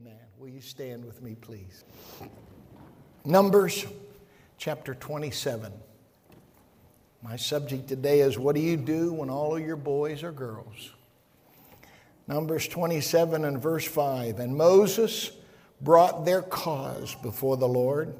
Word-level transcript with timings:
Amen. 0.00 0.16
Will 0.38 0.48
you 0.48 0.62
stand 0.62 1.04
with 1.04 1.20
me, 1.20 1.34
please? 1.34 1.84
Numbers 3.26 3.84
chapter 4.56 4.94
27. 4.94 5.70
My 7.22 7.36
subject 7.36 7.86
today 7.86 8.20
is 8.20 8.38
What 8.38 8.54
do 8.54 8.62
you 8.62 8.78
do 8.78 9.12
when 9.12 9.28
all 9.28 9.56
of 9.56 9.62
your 9.62 9.76
boys 9.76 10.22
are 10.22 10.32
girls? 10.32 10.92
Numbers 12.26 12.66
27 12.66 13.44
and 13.44 13.60
verse 13.60 13.86
5. 13.86 14.38
And 14.38 14.56
Moses 14.56 15.32
brought 15.82 16.24
their 16.24 16.40
cause 16.40 17.14
before 17.16 17.58
the 17.58 17.68
Lord. 17.68 18.14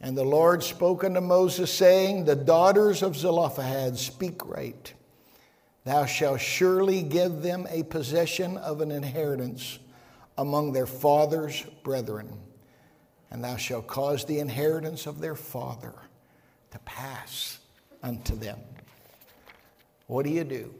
And 0.00 0.18
the 0.18 0.24
Lord 0.24 0.64
spoke 0.64 1.04
unto 1.04 1.20
Moses, 1.20 1.72
saying, 1.72 2.24
The 2.24 2.34
daughters 2.34 3.04
of 3.04 3.16
Zelophehad 3.16 3.98
speak 3.98 4.44
right. 4.44 4.92
Thou 5.84 6.06
shalt 6.06 6.40
surely 6.40 7.02
give 7.02 7.42
them 7.42 7.68
a 7.70 7.84
possession 7.84 8.56
of 8.56 8.80
an 8.80 8.90
inheritance 8.90 9.78
among 10.38 10.72
their 10.72 10.86
father's 10.86 11.62
brethren, 11.82 12.28
and 13.30 13.42
thou 13.42 13.56
shalt 13.56 13.86
cause 13.86 14.24
the 14.24 14.38
inheritance 14.38 15.06
of 15.06 15.20
their 15.20 15.34
father 15.34 15.94
to 16.70 16.78
pass 16.80 17.58
unto 18.02 18.36
them. 18.36 18.58
What 20.06 20.24
do 20.24 20.30
you 20.30 20.44
do 20.44 20.74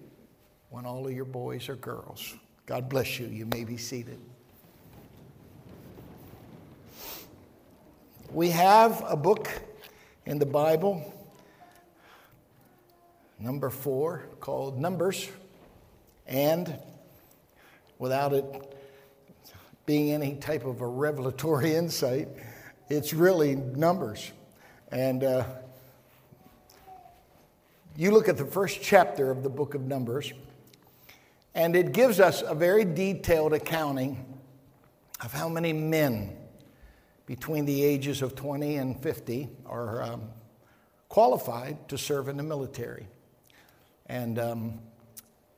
when 0.71 0.87
all 0.87 1.07
of 1.07 1.13
your 1.13 1.25
boys 1.25 1.69
are 1.69 1.77
girls? 1.77 2.35
God 2.67 2.89
bless 2.89 3.19
you. 3.19 3.27
You 3.27 3.47
may 3.47 3.65
be 3.65 3.77
seated. 3.77 4.21
We 8.31 8.51
have 8.51 9.05
a 9.07 9.17
book 9.17 9.49
in 10.27 10.39
the 10.39 10.47
Bible, 10.47 11.13
number 13.39 13.71
four, 13.71 14.27
called 14.41 14.79
Numbers, 14.79 15.29
and 16.27 16.77
without 17.99 18.33
it 18.33 18.76
being 19.87 20.13
any 20.13 20.35
type 20.35 20.65
of 20.65 20.81
a 20.81 20.87
revelatory 20.87 21.75
insight. 21.77 22.29
It's 22.89 23.15
really 23.15 23.55
numbers. 23.55 24.33
And 24.91 25.25
uh, 25.25 25.45
you 27.97 28.11
look 28.11 28.29
at 28.29 28.37
the 28.37 28.45
first 28.45 28.83
chapter 28.83 29.31
of 29.31 29.43
the 29.43 29.49
book 29.49 29.75
of 29.75 29.83
Numbers, 29.83 30.33
and 31.55 31.75
it 31.75 31.93
gives 31.93 32.21
us 32.21 32.43
a 32.43 32.55
very 32.55 32.85
detailed 32.85 33.55
accounting 33.55 34.39
of 35.25 35.33
how 35.33 35.49
many 35.49 35.73
men 35.73 36.37
between 37.25 37.65
the 37.65 37.83
ages 37.83 38.23
of 38.23 38.37
20 38.37 38.77
and 38.77 39.03
50 39.03 39.49
are 39.65 40.03
um, 40.03 40.23
qualified 41.09 41.89
to 41.89 41.97
serve 41.97 42.29
in 42.29 42.37
the 42.37 42.43
military. 42.43 43.07
And 44.07 44.39
um, 44.39 44.81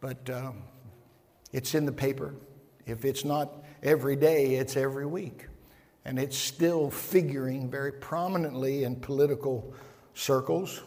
But 0.00 0.28
um, 0.28 0.62
it's 1.52 1.74
in 1.74 1.86
the 1.86 1.92
paper. 1.92 2.34
If 2.84 3.06
it's 3.06 3.24
not 3.24 3.64
every 3.82 4.14
day, 4.14 4.56
it's 4.56 4.76
every 4.76 5.06
week. 5.06 5.46
And 6.04 6.18
it's 6.18 6.36
still 6.36 6.90
figuring 6.90 7.70
very 7.70 7.92
prominently 7.92 8.84
in 8.84 8.94
political 8.94 9.74
circles. 10.14 10.82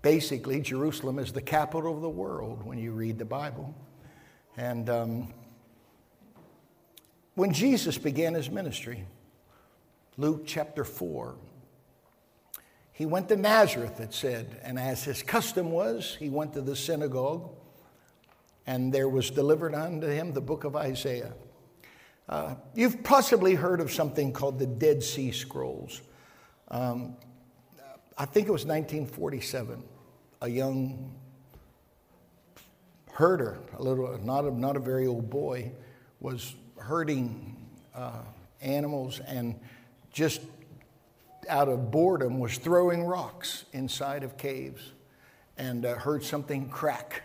Basically, 0.00 0.60
Jerusalem 0.60 1.18
is 1.18 1.32
the 1.32 1.42
capital 1.42 1.94
of 1.94 2.00
the 2.00 2.08
world 2.08 2.62
when 2.64 2.78
you 2.78 2.92
read 2.92 3.18
the 3.18 3.24
Bible. 3.24 3.74
And 4.56 4.88
um, 4.88 5.28
when 7.34 7.52
Jesus 7.52 7.98
began 7.98 8.34
his 8.34 8.50
ministry, 8.50 9.04
Luke 10.16 10.42
chapter 10.46 10.84
4, 10.84 11.34
he 12.92 13.06
went 13.06 13.28
to 13.30 13.36
Nazareth, 13.36 13.98
it 13.98 14.14
said, 14.14 14.60
and 14.62 14.78
as 14.78 15.02
his 15.02 15.22
custom 15.22 15.72
was, 15.72 16.16
he 16.20 16.28
went 16.28 16.52
to 16.52 16.60
the 16.60 16.76
synagogue, 16.76 17.50
and 18.66 18.92
there 18.92 19.08
was 19.08 19.30
delivered 19.30 19.74
unto 19.74 20.06
him 20.06 20.32
the 20.32 20.40
book 20.40 20.62
of 20.62 20.76
Isaiah. 20.76 21.32
Uh, 22.28 22.54
you've 22.74 23.02
possibly 23.02 23.54
heard 23.54 23.80
of 23.80 23.92
something 23.92 24.32
called 24.32 24.60
the 24.60 24.66
Dead 24.66 25.02
Sea 25.02 25.32
Scrolls. 25.32 26.00
Um, 26.68 27.16
I 28.16 28.24
think 28.26 28.46
it 28.46 28.52
was 28.52 28.64
1947. 28.64 29.82
A 30.42 30.48
young 30.48 31.14
herder, 33.14 33.58
a 33.78 33.82
little, 33.82 34.18
not 34.22 34.44
a, 34.44 34.50
not 34.50 34.76
a 34.76 34.80
very 34.80 35.06
old 35.06 35.30
boy, 35.30 35.70
was 36.20 36.54
herding 36.76 37.56
uh, 37.94 38.22
animals 38.60 39.20
and 39.20 39.58
just 40.12 40.40
out 41.48 41.68
of 41.68 41.90
boredom 41.90 42.38
was 42.38 42.56
throwing 42.58 43.04
rocks 43.04 43.64
inside 43.72 44.24
of 44.24 44.36
caves 44.36 44.92
and 45.56 45.86
uh, 45.86 45.94
heard 45.94 46.24
something 46.24 46.68
crack. 46.68 47.22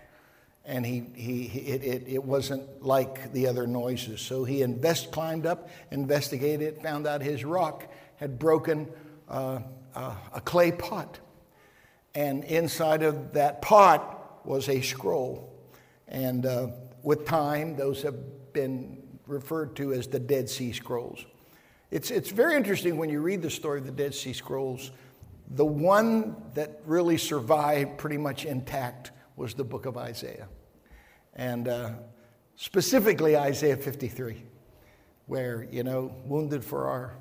And 0.66 0.86
he, 0.86 1.06
he, 1.16 1.46
it, 1.46 1.84
it, 1.84 2.04
it 2.08 2.24
wasn't 2.24 2.86
like 2.86 3.34
the 3.34 3.48
other 3.48 3.66
noises. 3.66 4.22
So 4.22 4.44
he 4.44 4.62
invest, 4.62 5.12
climbed 5.12 5.48
up, 5.48 5.70
investigated, 5.90 6.82
found 6.84 7.08
out 7.08 7.22
his 7.22 7.44
rock 7.44 7.92
had 8.18 8.38
broken 8.38 8.88
uh, 9.28 9.60
a 9.96 10.42
clay 10.42 10.72
pot. 10.72 11.18
And 12.14 12.44
inside 12.44 13.02
of 13.02 13.34
that 13.34 13.62
pot 13.62 14.46
was 14.46 14.70
a 14.70 14.82
scroll. 14.82 15.49
And 16.10 16.46
uh, 16.46 16.68
with 17.04 17.26
time, 17.26 17.76
those 17.76 18.02
have 18.02 18.52
been 18.52 19.02
referred 19.28 19.76
to 19.78 19.94
as 19.94 20.08
the 20.08 20.20
Dead 20.20 20.50
Sea 20.50 20.74
Scrolls. 20.74 21.26
It's, 21.92 22.12
it's 22.12 22.30
very 22.30 22.56
interesting 22.56 22.98
when 22.98 23.10
you 23.10 23.22
read 23.22 23.42
the 23.42 23.50
story 23.50 23.80
of 23.80 23.86
the 23.86 23.92
Dead 23.92 24.14
Sea 24.14 24.34
Scrolls. 24.34 24.92
The 25.52 25.66
one 25.66 26.36
that 26.56 26.82
really 26.86 27.18
survived 27.18 27.98
pretty 27.98 28.18
much 28.18 28.46
intact 28.46 29.12
was 29.36 29.54
the 29.54 29.64
book 29.64 29.86
of 29.86 29.98
Isaiah. 29.98 30.48
And 31.34 31.68
uh, 31.68 31.92
specifically 32.56 33.38
Isaiah 33.38 33.78
53, 33.78 34.44
where, 35.28 35.68
you 35.72 35.84
know, 35.84 36.14
wounded 36.26 36.64
for 36.64 36.88
our 36.88 37.16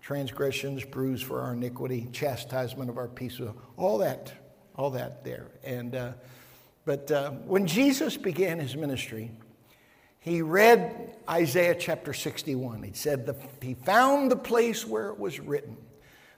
transgressions, 0.00 0.84
bruised 0.84 1.24
for 1.24 1.40
our 1.40 1.52
iniquity, 1.52 2.08
chastisement 2.12 2.88
of 2.88 2.98
our 2.98 3.08
peace, 3.08 3.40
all 3.76 3.98
that, 3.98 4.32
all 4.76 4.90
that 4.90 5.24
there. 5.24 5.48
And 5.64 5.94
uh, 5.94 6.12
but 6.88 7.10
uh, 7.10 7.32
when 7.44 7.66
Jesus 7.66 8.16
began 8.16 8.58
his 8.58 8.74
ministry, 8.74 9.30
he 10.20 10.40
read 10.40 11.18
Isaiah 11.28 11.74
chapter 11.74 12.14
61. 12.14 12.82
He 12.82 12.94
said, 12.94 13.26
the, 13.26 13.36
He 13.60 13.74
found 13.74 14.30
the 14.30 14.36
place 14.36 14.86
where 14.86 15.10
it 15.10 15.18
was 15.18 15.38
written, 15.38 15.76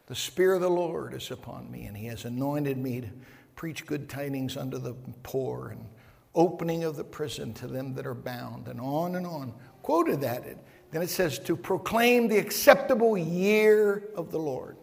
The 0.07 0.17
Spirit 0.17 0.57
of 0.57 0.63
the 0.63 0.69
Lord 0.69 1.15
is 1.15 1.31
upon 1.31 1.71
me, 1.71 1.85
and 1.85 1.97
He 1.97 2.07
has 2.07 2.25
anointed 2.25 2.79
me 2.79 3.03
to 3.03 3.09
preach 3.55 3.87
good 3.87 4.09
tidings 4.09 4.57
unto 4.57 4.79
the 4.79 4.95
poor, 5.23 5.69
and 5.69 5.87
opening 6.35 6.83
of 6.83 6.97
the 6.97 7.05
prison 7.05 7.55
to 7.55 7.69
them 7.69 7.95
that 7.95 8.05
are 8.05 8.13
bound, 8.13 8.67
and 8.67 8.81
on 8.81 9.15
and 9.15 9.29
on. 9.29 9.53
Quoted 9.83 10.21
that. 10.23 10.43
Then 10.91 11.01
it 11.01 11.11
says, 11.11 11.39
To 11.39 11.55
proclaim 11.55 12.27
the 12.27 12.39
acceptable 12.39 13.17
year 13.17 14.09
of 14.17 14.33
the 14.33 14.41
Lord. 14.41 14.77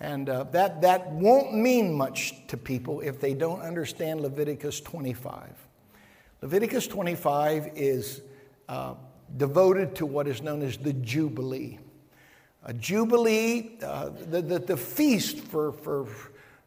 And 0.00 0.28
uh, 0.28 0.44
that, 0.44 0.82
that 0.82 1.10
won't 1.12 1.54
mean 1.54 1.92
much 1.94 2.46
to 2.48 2.56
people 2.56 3.00
if 3.00 3.20
they 3.20 3.34
don't 3.34 3.60
understand 3.60 4.20
Leviticus 4.20 4.80
25. 4.80 5.50
Leviticus 6.42 6.86
25 6.86 7.70
is 7.74 8.22
uh, 8.68 8.94
devoted 9.36 9.94
to 9.96 10.06
what 10.06 10.26
is 10.26 10.42
known 10.42 10.62
as 10.62 10.76
the 10.76 10.92
Jubilee. 10.92 11.78
A 12.64 12.72
Jubilee, 12.72 13.76
uh, 13.82 14.10
the, 14.30 14.42
the, 14.42 14.58
the, 14.58 14.76
feast 14.76 15.38
for, 15.38 15.72
for 15.72 16.08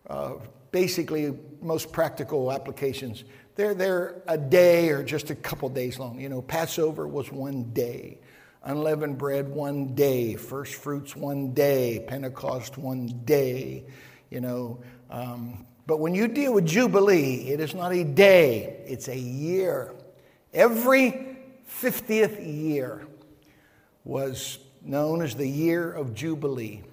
uh, 0.09 0.35
basically 0.71 1.33
most 1.61 1.91
practical 1.91 2.51
applications, 2.51 3.23
they're, 3.55 3.73
they're 3.73 4.21
a 4.27 4.37
day 4.37 4.89
or 4.89 5.03
just 5.03 5.31
a 5.31 5.35
couple 5.35 5.67
days 5.69 5.97
long. 5.97 6.19
You 6.19 6.29
know, 6.29 6.41
Passover 6.41 7.07
was 7.07 7.31
one 7.31 7.71
day 7.73 8.19
unleavened 8.63 9.17
bread 9.17 9.47
one 9.47 9.95
day, 9.95 10.35
first 10.35 10.75
fruits 10.75 11.15
one 11.15 11.53
day, 11.53 12.03
Pentecost 12.07 12.77
one 12.77 13.07
day, 13.25 13.85
you 14.29 14.41
know. 14.41 14.81
Um, 15.09 15.65
but 15.85 15.99
when 15.99 16.13
you 16.13 16.27
deal 16.27 16.53
with 16.53 16.65
Jubilee, 16.65 17.49
it 17.49 17.59
is 17.59 17.73
not 17.73 17.93
a 17.93 18.03
day, 18.03 18.83
it's 18.85 19.07
a 19.07 19.17
year. 19.17 19.93
Every 20.53 21.37
50th 21.69 22.45
year 22.45 23.07
was 24.03 24.59
known 24.81 25.21
as 25.21 25.35
the 25.35 25.47
year 25.47 25.91
of 25.91 26.13
Jubilee. 26.13 26.83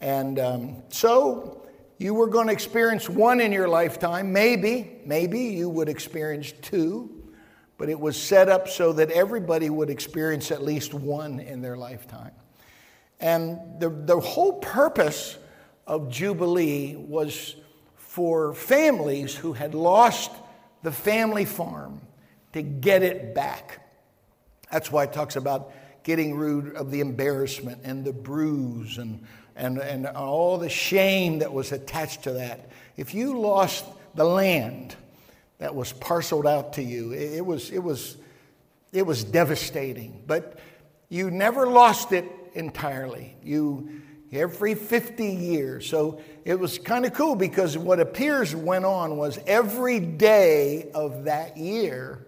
And 0.00 0.38
um, 0.38 0.82
so 0.88 1.66
you 1.98 2.14
were 2.14 2.26
going 2.26 2.46
to 2.46 2.52
experience 2.52 3.08
one 3.08 3.40
in 3.40 3.52
your 3.52 3.68
lifetime. 3.68 4.32
Maybe, 4.32 5.00
maybe 5.04 5.40
you 5.40 5.68
would 5.68 5.88
experience 5.88 6.52
two, 6.62 7.19
but 7.80 7.88
it 7.88 7.98
was 7.98 8.14
set 8.14 8.50
up 8.50 8.68
so 8.68 8.92
that 8.92 9.10
everybody 9.10 9.70
would 9.70 9.88
experience 9.88 10.50
at 10.50 10.62
least 10.62 10.92
one 10.92 11.40
in 11.40 11.62
their 11.62 11.78
lifetime. 11.78 12.32
And 13.20 13.58
the, 13.80 13.88
the 13.88 14.20
whole 14.20 14.58
purpose 14.58 15.38
of 15.86 16.10
Jubilee 16.10 16.94
was 16.94 17.56
for 17.96 18.52
families 18.52 19.34
who 19.34 19.54
had 19.54 19.74
lost 19.74 20.30
the 20.82 20.92
family 20.92 21.46
farm 21.46 22.02
to 22.52 22.60
get 22.60 23.02
it 23.02 23.34
back. 23.34 23.90
That's 24.70 24.92
why 24.92 25.04
it 25.04 25.14
talks 25.14 25.36
about 25.36 25.72
getting 26.02 26.36
rid 26.36 26.74
of 26.76 26.90
the 26.90 27.00
embarrassment 27.00 27.80
and 27.82 28.04
the 28.04 28.12
bruise 28.12 28.98
and, 28.98 29.26
and, 29.56 29.78
and 29.78 30.06
all 30.06 30.58
the 30.58 30.68
shame 30.68 31.38
that 31.38 31.50
was 31.50 31.72
attached 31.72 32.24
to 32.24 32.32
that. 32.32 32.68
If 32.98 33.14
you 33.14 33.40
lost 33.40 33.86
the 34.14 34.24
land 34.24 34.96
that 35.60 35.74
was 35.74 35.92
parceled 35.92 36.46
out 36.46 36.72
to 36.72 36.82
you, 36.82 37.12
it, 37.12 37.44
was, 37.44 37.70
it, 37.70 37.78
was, 37.78 38.16
it 38.92 39.06
was 39.06 39.22
devastating. 39.22 40.24
But 40.26 40.58
you 41.10 41.30
never 41.30 41.66
lost 41.66 42.12
it 42.12 42.24
entirely. 42.54 43.36
You, 43.42 44.00
every 44.32 44.74
50 44.74 45.26
years. 45.26 45.86
So 45.86 46.22
it 46.46 46.58
was 46.58 46.78
kind 46.78 47.04
of 47.04 47.12
cool 47.12 47.34
because 47.34 47.76
what 47.76 48.00
appears 48.00 48.56
went 48.56 48.86
on 48.86 49.18
was 49.18 49.38
every 49.46 50.00
day 50.00 50.90
of 50.94 51.24
that 51.24 51.58
year, 51.58 52.26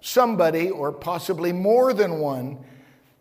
somebody, 0.00 0.70
or 0.70 0.90
possibly 0.90 1.52
more 1.52 1.92
than 1.92 2.18
one, 2.18 2.64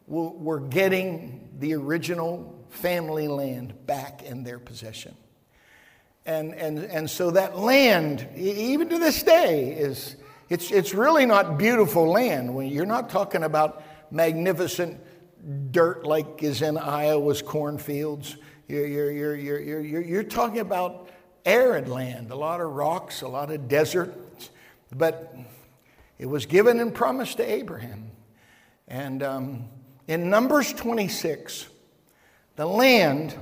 were 0.08 0.62
getting 0.62 1.50
the 1.60 1.74
original 1.74 2.66
family 2.70 3.28
land 3.28 3.86
back 3.86 4.24
in 4.24 4.44
their 4.44 4.60
possession. 4.60 5.16
And, 6.26 6.54
and, 6.56 6.80
and 6.80 7.10
so 7.10 7.32
that 7.32 7.58
land, 7.58 8.28
even 8.36 8.90
to 8.90 8.98
this 8.98 9.24
day, 9.24 9.74
is 9.74 10.16
it's, 10.50 10.72
it's 10.72 10.94
really 10.94 11.26
not 11.26 11.58
beautiful 11.58 12.10
land. 12.10 12.54
When 12.54 12.68
you're 12.68 12.86
not 12.86 13.10
talking 13.10 13.44
about 13.44 13.84
magnificent 14.12 15.00
dirt 15.72 16.06
like 16.06 16.44
is 16.44 16.62
in 16.62 16.78
Iowa's 16.78 17.42
cornfields. 17.42 18.38
You're, 18.68 18.88
you're, 18.88 19.12
you're, 19.12 19.36
you're, 19.36 19.82
you're, 19.82 20.02
you're 20.02 20.24
talking 20.24 20.60
about 20.60 21.10
arid 21.46 21.90
land, 21.90 22.32
a 22.32 22.36
lot 22.36 22.62
of 22.62 22.72
rocks, 22.72 23.22
a 23.22 23.28
lot 23.28 23.52
of 23.52 23.68
desert. 23.68 24.14
But 24.96 25.36
it 26.18 26.28
was 26.28 26.46
given 26.46 26.80
and 26.80 26.94
promised 26.94 27.38
to 27.38 27.52
Abraham. 27.52 28.12
And 28.88 29.24
um, 29.24 29.66
in 30.08 30.30
Numbers 30.30 30.72
26, 30.74 31.68
the 32.56 32.66
land, 32.66 33.36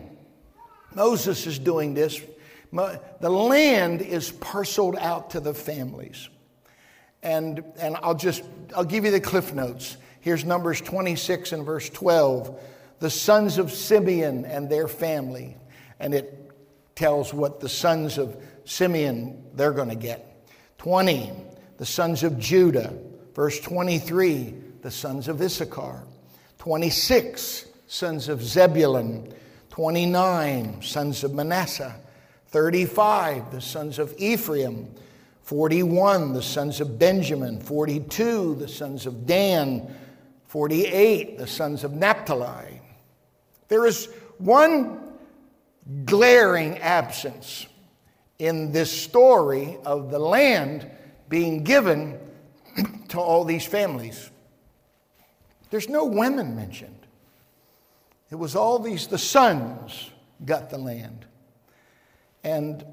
Moses 0.96 1.46
is 1.46 1.60
doing 1.60 1.94
this, 1.94 2.22
the 2.72 3.30
land 3.30 4.02
is 4.02 4.32
parceled 4.32 4.96
out 4.98 5.32
to 5.32 5.40
the 5.40 5.54
families. 5.54 6.30
And, 7.24 7.64
and 7.80 7.98
I'll 8.02 8.16
just, 8.16 8.44
I'll 8.76 8.86
give 8.86 9.06
you 9.06 9.12
the 9.12 9.20
cliff 9.20 9.54
notes. 9.54 9.98
Here's 10.22 10.46
Numbers 10.46 10.82
26 10.82 11.52
and 11.52 11.66
verse 11.66 11.90
12. 11.90 12.60
The 13.00 13.10
sons 13.10 13.58
of 13.58 13.72
Simeon 13.72 14.46
and 14.46 14.70
their 14.70 14.88
family. 14.88 15.58
And 16.00 16.14
it 16.14 16.52
tells 16.96 17.34
what 17.34 17.60
the 17.60 17.70
sons 17.70 18.18
of 18.18 18.42
Simeon 18.66 19.44
they're 19.54 19.72
going 19.72 19.90
to 19.90 19.96
get. 19.96 20.50
20, 20.78 21.32
the 21.78 21.86
sons 21.86 22.24
of 22.24 22.40
Judah. 22.40 22.94
Verse 23.36 23.60
23, 23.60 24.54
the 24.82 24.92
sons 24.92 25.28
of 25.28 25.42
Issachar. 25.42 26.04
26, 26.58 27.66
sons 27.88 28.30
of 28.30 28.44
Zebulun. 28.44 29.34
29, 29.70 30.82
sons 30.82 31.24
of 31.24 31.34
Manasseh. 31.34 31.96
35, 32.52 33.52
the 33.52 33.62
sons 33.62 34.00
of 34.00 34.14
Ephraim. 34.18 34.94
41, 35.44 36.34
the 36.34 36.42
sons 36.42 36.80
of 36.80 37.00
Benjamin. 37.00 37.60
42, 37.60 38.56
the 38.56 38.68
sons 38.68 39.06
of 39.06 39.26
Dan. 39.26 39.96
48, 40.48 41.38
the 41.38 41.48
sons 41.48 41.84
of 41.84 41.94
Naphtali. 41.94 42.82
There 43.70 43.86
is 43.86 44.10
one 44.38 45.00
glaring 46.06 46.78
absence 46.80 47.68
in 48.38 48.72
this 48.72 48.92
story 48.92 49.78
of 49.86 50.12
the 50.12 50.20
land 50.20 50.90
being 51.30 51.64
given 51.64 52.20
to 53.10 53.20
all 53.20 53.46
these 53.46 53.66
families. 53.66 54.30
There's 55.70 55.88
no 55.88 56.06
women 56.06 56.56
mentioned. 56.56 57.08
It 58.30 58.36
was 58.36 58.56
all 58.56 58.80
these, 58.80 59.08
the 59.08 59.18
sons 59.18 60.10
got 60.44 60.70
the 60.70 60.78
land. 60.78 61.26
And, 62.44 62.86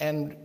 and 0.00 0.36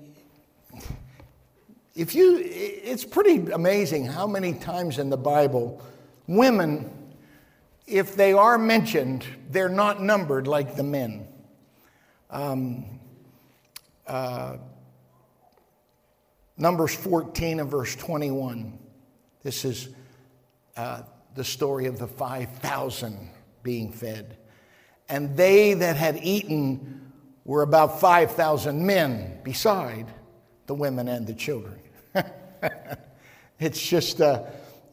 if 1.96 2.16
you, 2.16 2.40
it's 2.42 3.06
pretty 3.06 3.52
amazing 3.52 4.06
how 4.06 4.28
many 4.28 4.54
times 4.54 5.00
in 5.00 5.10
the 5.10 5.18
Bible 5.18 5.82
Women, 6.28 6.92
if 7.88 8.16
they 8.16 8.34
are 8.34 8.58
mentioned, 8.58 9.26
they're 9.50 9.68
not 9.68 10.02
numbered 10.02 10.48
like 10.48 10.76
the 10.76 10.84
men. 10.84 11.28
Um, 12.30 12.86
uh, 14.06 14.58
Numbers 16.58 16.94
14 16.94 17.62
and 17.62 17.72
verse 17.72 17.96
21. 17.96 18.78
This 19.42 19.66
is 19.66 19.90
uh, 20.78 21.02
the 21.36 21.44
story 21.44 21.88
of 21.88 21.98
the 21.98 22.08
5,000 22.08 23.30
being 23.64 23.92
fed. 23.92 24.38
And 25.08 25.36
they 25.36 25.74
that 25.74 25.96
had 25.96 26.20
eaten 26.22 27.09
were 27.50 27.64
about 27.64 28.00
5,000 28.00 28.86
men, 28.86 29.40
beside 29.44 30.06
the 30.68 30.76
women 30.76 31.08
and 31.08 31.26
the 31.26 31.34
children. 31.34 31.80
it's 33.60 33.82
just, 33.82 34.22
uh, 34.22 34.44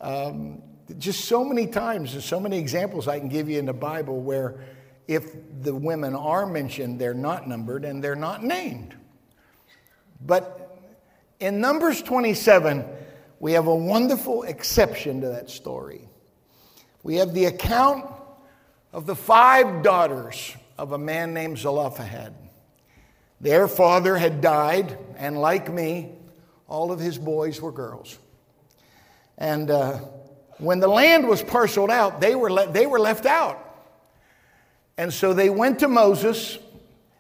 um, 0.01 0.63
just 0.97 1.27
so 1.27 1.45
many 1.45 1.67
times 1.67 2.15
and 2.15 2.23
so 2.23 2.41
many 2.41 2.57
examples 2.57 3.09
I 3.09 3.19
can 3.19 3.29
give 3.29 3.51
you 3.51 3.59
in 3.59 3.67
the 3.67 3.75
Bible 3.75 4.23
where 4.23 4.59
if 5.07 5.35
the 5.61 5.75
women 5.75 6.15
are 6.15 6.47
mentioned, 6.47 6.99
they're 6.99 7.13
not 7.13 7.47
numbered 7.47 7.85
and 7.85 8.03
they're 8.03 8.17
not 8.17 8.43
named. 8.43 8.97
But 10.25 10.81
in 11.39 11.61
Numbers 11.61 12.01
27, 12.01 12.87
we 13.39 13.53
have 13.53 13.67
a 13.67 13.77
wonderful 13.77 14.45
exception 14.45 15.21
to 15.21 15.29
that 15.29 15.51
story. 15.51 16.09
We 17.03 17.17
have 17.17 17.35
the 17.35 17.45
account 17.45 18.11
of 18.95 19.05
the 19.05 19.15
five 19.15 19.83
daughters 19.83 20.57
of 20.79 20.93
a 20.93 20.99
man 20.99 21.35
named 21.35 21.59
Zelophehad. 21.59 22.35
Their 23.41 23.69
father 23.69 24.17
had 24.17 24.41
died, 24.41 24.99
and 25.17 25.39
like 25.39 25.73
me, 25.73 26.13
all 26.69 26.91
of 26.91 26.99
his 26.99 27.19
boys 27.19 27.61
were 27.61 27.73
girls. 27.73 28.19
And 29.39 29.71
uh, 29.71 29.99
when 30.59 30.81
the 30.81 30.89
land 30.89 31.29
was 31.29 31.43
parceled 31.43 31.91
out, 31.91 32.21
they 32.21 32.35
were, 32.35 32.51
le- 32.51 32.73
they 32.73 32.87
were 32.87 32.99
left 32.99 33.27
out. 33.27 33.63
And 34.97 35.13
so 35.13 35.35
they 35.35 35.51
went 35.51 35.81
to 35.81 35.89
Moses 35.89 36.59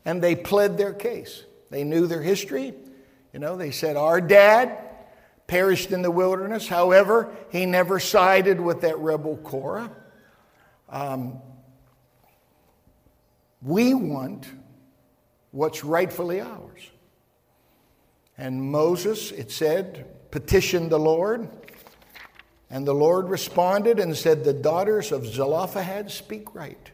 and 0.04 0.22
they 0.22 0.34
pled 0.34 0.78
their 0.78 0.94
case. 0.94 1.44
They 1.70 1.84
knew 1.84 2.06
their 2.06 2.22
history. 2.22 2.72
You 3.32 3.40
know, 3.40 3.56
they 3.56 3.70
said, 3.70 3.96
Our 3.96 4.20
dad 4.20 4.78
perished 5.46 5.92
in 5.92 6.02
the 6.02 6.10
wilderness. 6.10 6.66
However, 6.66 7.34
he 7.50 7.66
never 7.66 8.00
sided 8.00 8.60
with 8.60 8.80
that 8.80 8.98
rebel 8.98 9.36
Korah. 9.36 9.90
Um, 10.88 11.40
we 13.60 13.94
want 13.94 14.46
what's 15.56 15.82
rightfully 15.82 16.40
ours. 16.40 16.90
And 18.36 18.62
Moses, 18.62 19.32
it 19.32 19.50
said, 19.50 20.06
petitioned 20.30 20.92
the 20.92 20.98
Lord. 20.98 21.48
And 22.70 22.86
the 22.86 22.94
Lord 22.94 23.30
responded 23.30 23.98
and 23.98 24.14
said, 24.14 24.44
The 24.44 24.52
daughters 24.52 25.12
of 25.12 25.26
Zelophehad 25.26 26.10
speak 26.10 26.54
right. 26.54 26.90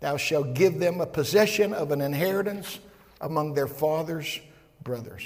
Thou 0.00 0.18
shalt 0.18 0.52
give 0.52 0.78
them 0.78 1.00
a 1.00 1.06
possession 1.06 1.72
of 1.72 1.90
an 1.90 2.02
inheritance 2.02 2.78
among 3.22 3.54
their 3.54 3.68
father's 3.68 4.40
brothers. 4.82 5.24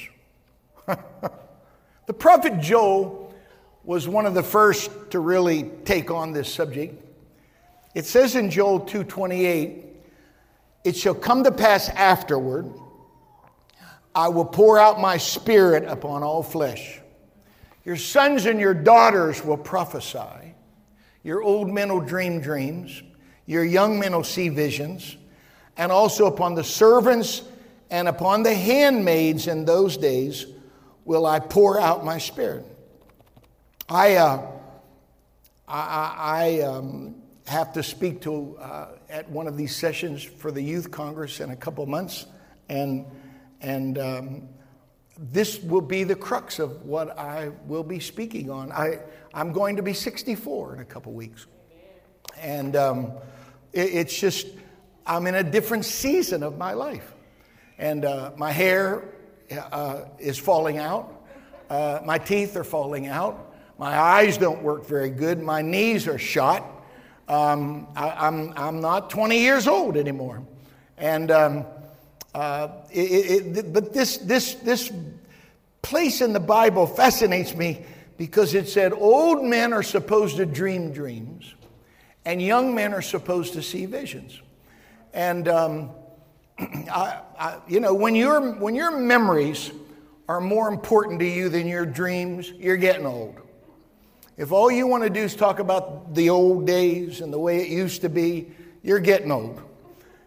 the 0.87 2.15
prophet 2.17 2.61
Joel 2.61 3.35
was 3.83 4.07
one 4.07 4.27
of 4.27 4.35
the 4.35 4.45
first 4.45 4.93
to 5.11 5.19
really 5.19 5.65
take 5.85 6.13
on 6.13 6.33
this 6.33 6.53
subject. 6.53 7.03
It 7.97 8.05
says 8.05 8.37
in 8.37 8.51
Joel 8.51 8.83
2:28, 8.83 9.88
"It 10.89 10.97
shall 10.97 11.15
come 11.15 11.45
to 11.45 11.53
pass 11.53 11.89
afterward, 11.91 12.73
I 14.15 14.29
will 14.29 14.47
pour 14.47 14.79
out 14.79 15.01
my 15.01 15.19
spirit 15.19 15.85
upon 15.85 16.23
all 16.23 16.43
flesh." 16.43 17.01
Your 17.85 17.97
sons 17.97 18.45
and 18.45 18.61
your 18.61 18.75
daughters 18.75 19.43
will 19.43 19.57
prophesy. 19.57 20.55
Your 21.23 21.43
old 21.43 21.71
men 21.71 21.93
will 21.93 22.01
dream 22.01 22.41
dreams. 22.41 23.03
Your 23.47 23.65
young 23.65 23.99
men 23.99 24.13
will 24.13 24.25
see 24.25 24.51
visions. 24.51 25.17
And 25.77 25.91
also 25.91 26.27
upon 26.27 26.55
the 26.55 26.65
servants 26.65 27.43
and 27.91 28.07
upon 28.07 28.43
the 28.43 28.55
handmaids 28.55 29.47
in 29.47 29.65
those 29.65 29.97
days 29.97 30.45
will 31.07 31.25
I 31.25 31.41
pour 31.41 31.81
out 31.81 32.05
my 32.05 32.19
spirit. 32.19 32.67
I, 33.89 34.17
uh, 34.17 34.43
I, 35.67 36.15
I 36.19 36.61
um, 36.61 37.15
have 37.47 37.73
to 37.73 37.83
speak 37.83 38.21
to 38.23 38.59
uh, 38.61 38.87
at 39.09 39.29
one 39.31 39.47
of 39.47 39.57
these 39.57 39.75
sessions 39.75 40.23
for 40.23 40.51
the 40.51 40.63
Youth 40.63 40.91
Congress 40.91 41.41
in 41.41 41.51
a 41.51 41.57
couple 41.57 41.85
months, 41.87 42.27
and, 42.69 43.07
and 43.61 43.99
um, 43.99 44.49
this 45.19 45.61
will 45.63 45.81
be 45.81 46.05
the 46.05 46.15
crux 46.15 46.59
of 46.59 46.85
what 46.85 47.19
I 47.19 47.51
will 47.67 47.83
be 47.83 48.01
speaking 48.01 48.51
on. 48.51 48.71
I, 48.71 49.01
I'm 49.35 49.53
going 49.53 49.77
to 49.77 49.83
be 49.83 49.93
64 49.93 50.75
in 50.75 50.81
a 50.81 50.85
couple 50.85 51.13
weeks. 51.13 51.47
And 52.41 52.77
um, 52.77 53.13
it, 53.73 53.95
it's 53.95 54.19
just, 54.19 54.47
I'm 55.07 55.27
in 55.27 55.35
a 55.35 55.43
different 55.43 55.85
season 55.85 56.43
of 56.43 56.57
my 56.57 56.73
life. 56.73 57.15
And 57.79 58.05
uh, 58.05 58.33
my 58.37 58.53
hair 58.53 59.09
uh, 59.51 60.03
is 60.19 60.39
falling 60.39 60.79
out, 60.79 61.27
uh, 61.71 62.01
my 62.05 62.19
teeth 62.19 62.57
are 62.57 62.65
falling 62.65 63.07
out, 63.07 63.55
my 63.79 63.99
eyes 63.99 64.37
don't 64.39 64.63
work 64.63 64.87
very 64.87 65.11
good, 65.11 65.41
my 65.41 65.63
knees 65.63 66.07
are 66.07 66.19
shot. 66.19 66.65
Um, 67.29 67.87
I, 67.95 68.27
am 68.27 68.53
I'm, 68.55 68.55
I'm 68.57 68.81
not 68.81 69.11
20 69.11 69.39
years 69.39 69.69
old 69.69 69.97
anymore. 69.97 70.43
And, 70.97 71.31
um, 71.31 71.67
uh, 72.35 72.69
it, 72.91 73.57
it, 73.57 73.73
but 73.73 73.93
this, 73.93 74.19
this, 74.19 74.55
this 74.55 74.93
place 75.83 76.21
in 76.21 76.33
the 76.33 76.41
Bible 76.41 76.87
fascinates 76.87 77.55
me 77.55 77.85
because 78.17 78.55
it 78.55 78.69
said 78.69 78.93
old 78.93 79.45
men 79.45 79.73
are 79.73 79.83
supposed 79.83 80.37
to 80.37 80.47
dream 80.47 80.93
dreams 80.93 81.55
and 82.25 82.43
young 82.43 82.75
men 82.75 82.93
are 82.93 83.03
supposed 83.03 83.55
to 83.55 83.63
see 83.63 83.87
visions. 83.87 84.41
And, 85.13 85.49
um, 85.49 85.91
I, 86.59 87.21
I, 87.39 87.59
you 87.69 87.81
know, 87.81 87.95
when, 87.95 88.15
your 88.15 88.53
when 88.57 88.75
your 88.75 88.99
memories 88.99 89.71
are 90.29 90.41
more 90.41 90.69
important 90.69 91.21
to 91.21 91.27
you 91.27 91.49
than 91.49 91.67
your 91.67 91.87
dreams, 91.87 92.51
you're 92.51 92.77
getting 92.77 93.07
old. 93.07 93.37
If 94.39 94.53
all 94.53 94.71
you 94.71 94.87
want 94.87 95.03
to 95.03 95.11
do 95.11 95.21
is 95.21 95.35
talk 95.35 95.59
about 95.59 96.15
the 96.15 96.31
old 96.31 96.65
days 96.65 97.21
and 97.21 97.33
the 97.33 97.41
way 97.41 97.61
it 97.61 97.69
used 97.69 98.03
to 98.03 98.09
be, 98.09 98.53
you're 98.85 99.01
getting 99.01 99.33
old. 99.33 99.61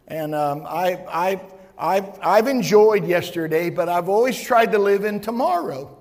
And 0.06 0.36
um, 0.36 0.66
I, 0.68 1.00
I, 1.10 1.42
I've, 1.78 2.20
I've 2.22 2.48
enjoyed 2.48 3.08
yesterday, 3.08 3.70
but 3.70 3.88
I've 3.88 4.10
always 4.10 4.40
tried 4.40 4.74
to 4.74 4.80
live 4.80 5.06
in 5.06 5.22
tomorrow. 5.22 5.98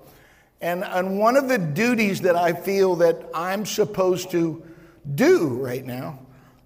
And, 0.59 0.83
and 0.83 1.19
one 1.19 1.37
of 1.37 1.47
the 1.47 1.57
duties 1.57 2.19
that 2.21 2.35
I 2.35 2.51
feel 2.51 2.97
that 2.97 3.29
I'm 3.33 3.65
supposed 3.65 4.29
to 4.31 4.61
do 5.15 5.47
right 5.47 5.85
now 5.85 6.19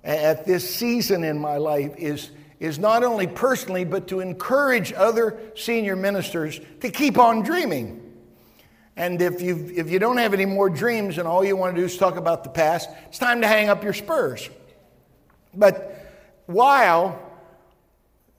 at 0.03 0.45
this 0.45 0.67
season 0.73 1.23
in 1.23 1.37
my 1.37 1.57
life 1.57 1.93
is, 1.95 2.31
is 2.59 2.79
not 2.79 3.03
only 3.03 3.27
personally, 3.27 3.85
but 3.85 4.07
to 4.07 4.19
encourage 4.19 4.93
other 4.93 5.39
senior 5.55 5.95
ministers 5.95 6.59
to 6.81 6.89
keep 6.89 7.19
on 7.19 7.43
dreaming. 7.43 8.04
And 8.97 9.21
if, 9.21 9.41
you 9.41 9.71
if 9.75 9.89
you 9.89 9.99
don't 9.99 10.17
have 10.17 10.33
any 10.33 10.45
more 10.45 10.69
dreams 10.69 11.17
and 11.17 11.27
all 11.27 11.43
you 11.43 11.57
want 11.57 11.75
to 11.75 11.81
do 11.81 11.85
is 11.85 11.97
talk 11.97 12.15
about 12.15 12.43
the 12.43 12.49
past, 12.49 12.89
it's 13.07 13.19
time 13.19 13.41
to 13.41 13.47
hang 13.47 13.69
up 13.69 13.83
your 13.83 13.93
spurs. 13.93 14.49
But 15.53 16.43
while 16.45 17.19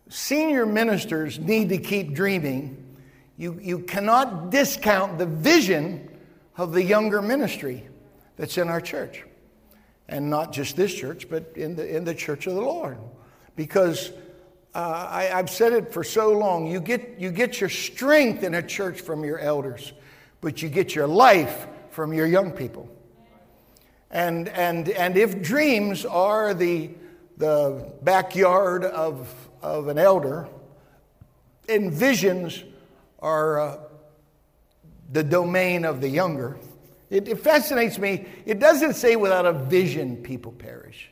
senior 0.08 0.64
ministers 0.64 1.38
need 1.38 1.68
to 1.70 1.78
keep 1.78 2.14
dreaming, 2.14 2.96
you, 3.36 3.58
you 3.60 3.80
cannot 3.80 4.50
discount 4.50 5.18
the 5.18 5.26
vision 5.26 6.08
of 6.56 6.72
the 6.72 6.82
younger 6.82 7.20
ministry 7.20 7.86
that's 8.36 8.56
in 8.56 8.68
our 8.68 8.80
church. 8.80 9.24
And 10.08 10.30
not 10.30 10.52
just 10.52 10.76
this 10.76 10.94
church, 10.94 11.28
but 11.28 11.52
in 11.54 11.76
the, 11.76 11.96
in 11.96 12.04
the 12.04 12.14
church 12.14 12.46
of 12.46 12.54
the 12.54 12.60
Lord. 12.60 12.96
Because 13.56 14.10
uh, 14.74 15.08
I, 15.10 15.30
I've 15.32 15.50
said 15.50 15.72
it 15.72 15.92
for 15.92 16.04
so 16.04 16.30
long 16.30 16.66
you 16.66 16.80
get, 16.80 17.16
you 17.18 17.30
get 17.30 17.60
your 17.60 17.70
strength 17.70 18.42
in 18.42 18.54
a 18.54 18.62
church 18.62 19.00
from 19.00 19.24
your 19.24 19.38
elders, 19.38 19.92
but 20.46 20.62
you 20.62 20.68
get 20.68 20.94
your 20.94 21.08
life 21.08 21.66
from 21.90 22.12
your 22.12 22.24
young 22.24 22.52
people. 22.52 22.88
And, 24.12 24.48
and, 24.50 24.88
and 24.90 25.16
if 25.16 25.42
dreams 25.42 26.04
are 26.04 26.54
the, 26.54 26.90
the 27.36 27.92
backyard 28.02 28.84
of, 28.84 29.28
of 29.60 29.88
an 29.88 29.98
elder, 29.98 30.46
and 31.68 31.92
visions 31.92 32.62
are 33.18 33.58
uh, 33.58 33.78
the 35.10 35.24
domain 35.24 35.84
of 35.84 36.00
the 36.00 36.08
younger. 36.08 36.56
It, 37.10 37.26
it, 37.26 37.40
fascinates 37.40 37.98
me. 37.98 38.26
It 38.44 38.60
doesn't 38.60 38.94
say 38.94 39.16
without 39.16 39.46
a 39.46 39.52
vision, 39.52 40.18
people 40.18 40.52
perish. 40.52 41.10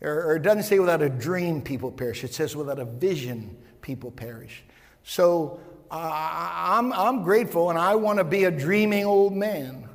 Or, 0.00 0.28
or, 0.28 0.36
it 0.36 0.42
doesn't 0.42 0.62
say 0.62 0.78
without 0.78 1.02
a 1.02 1.10
dream, 1.10 1.62
people 1.62 1.90
perish. 1.90 2.22
It 2.22 2.32
says 2.32 2.54
without 2.54 2.78
a 2.78 2.84
vision, 2.84 3.56
people 3.80 4.12
perish. 4.12 4.62
So 5.02 5.58
uh, 5.92 6.78
I'm, 6.78 6.90
I'm 6.94 7.22
grateful 7.22 7.68
and 7.68 7.78
I 7.78 7.96
want 7.96 8.18
to 8.18 8.24
be 8.24 8.44
a 8.44 8.50
dreaming 8.50 9.04
old 9.04 9.34
man. 9.34 9.88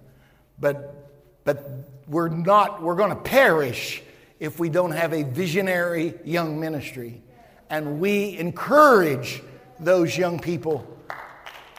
But, 0.59 1.09
but 1.43 1.67
we're 2.07 2.29
not, 2.29 2.83
we're 2.83 2.95
going 2.95 3.09
to 3.09 3.15
perish 3.15 4.03
if 4.39 4.59
we 4.59 4.69
don't 4.69 4.91
have 4.91 5.11
a 5.11 5.23
visionary 5.23 6.13
young 6.23 6.59
ministry. 6.59 7.23
And 7.71 7.99
we 7.99 8.37
encourage 8.37 9.41
those 9.79 10.15
young 10.15 10.39
people 10.39 10.87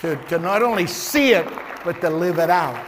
to, 0.01 0.17
to 0.31 0.39
not 0.41 0.65
only 0.65 0.89
see 0.89 1.33
it, 1.33 1.47
but 1.85 2.01
to 2.01 2.11
live 2.11 2.41
it 2.41 2.51
out. 2.51 2.85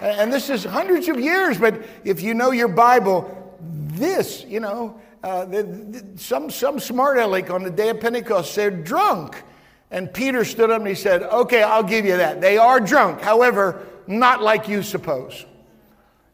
And 0.00 0.32
this 0.32 0.48
is 0.48 0.62
hundreds 0.62 1.08
of 1.08 1.18
years, 1.18 1.58
but 1.58 1.82
if 2.04 2.22
you 2.22 2.34
know 2.34 2.52
your 2.52 2.68
Bible, 2.68 3.58
this, 3.60 4.44
you 4.44 4.60
know, 4.60 5.00
uh, 5.24 5.44
the, 5.44 5.62
the, 5.64 6.18
some, 6.18 6.50
some 6.50 6.78
smart 6.78 7.18
aleck 7.18 7.50
on 7.50 7.64
the 7.64 7.70
day 7.70 7.88
of 7.88 8.00
Pentecost 8.00 8.54
said 8.54 8.84
drunk. 8.84 9.42
And 9.92 10.12
Peter 10.12 10.42
stood 10.46 10.70
up 10.70 10.80
and 10.80 10.88
he 10.88 10.94
said, 10.94 11.22
Okay, 11.22 11.62
I'll 11.62 11.82
give 11.82 12.06
you 12.06 12.16
that. 12.16 12.40
They 12.40 12.56
are 12.56 12.80
drunk, 12.80 13.20
however, 13.20 13.86
not 14.06 14.42
like 14.42 14.66
you 14.66 14.82
suppose. 14.82 15.44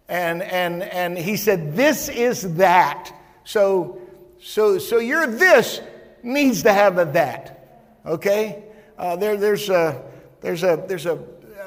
And, 0.09 0.43
and, 0.43 0.83
and 0.85 1.19
he 1.19 1.37
said, 1.37 1.75
This 1.75 2.09
is 2.09 2.55
that. 2.55 3.13
So, 3.43 4.01
so, 4.41 4.79
so 4.79 4.99
your 4.99 5.27
this 5.27 5.81
needs 6.23 6.63
to 6.63 6.73
have 6.73 6.99
a 6.99 7.07
that. 7.07 7.99
Okay? 8.07 8.63
Uh, 8.97 9.17
there, 9.17 9.37
there's 9.37 9.69
a, 9.69 10.03
there's 10.41 10.63
a, 10.63 10.85
there's 10.87 11.07
a, 11.07 11.19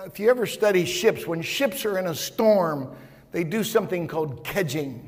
if 0.06 0.18
you 0.18 0.30
ever 0.30 0.46
study 0.46 0.86
ships, 0.86 1.28
when 1.28 1.42
ships 1.42 1.84
are 1.84 2.00
in 2.00 2.08
a 2.08 2.16
storm, 2.16 2.96
they 3.34 3.44
do 3.44 3.66
something 3.66 4.08
called 4.08 4.46
kedging. 4.46 5.02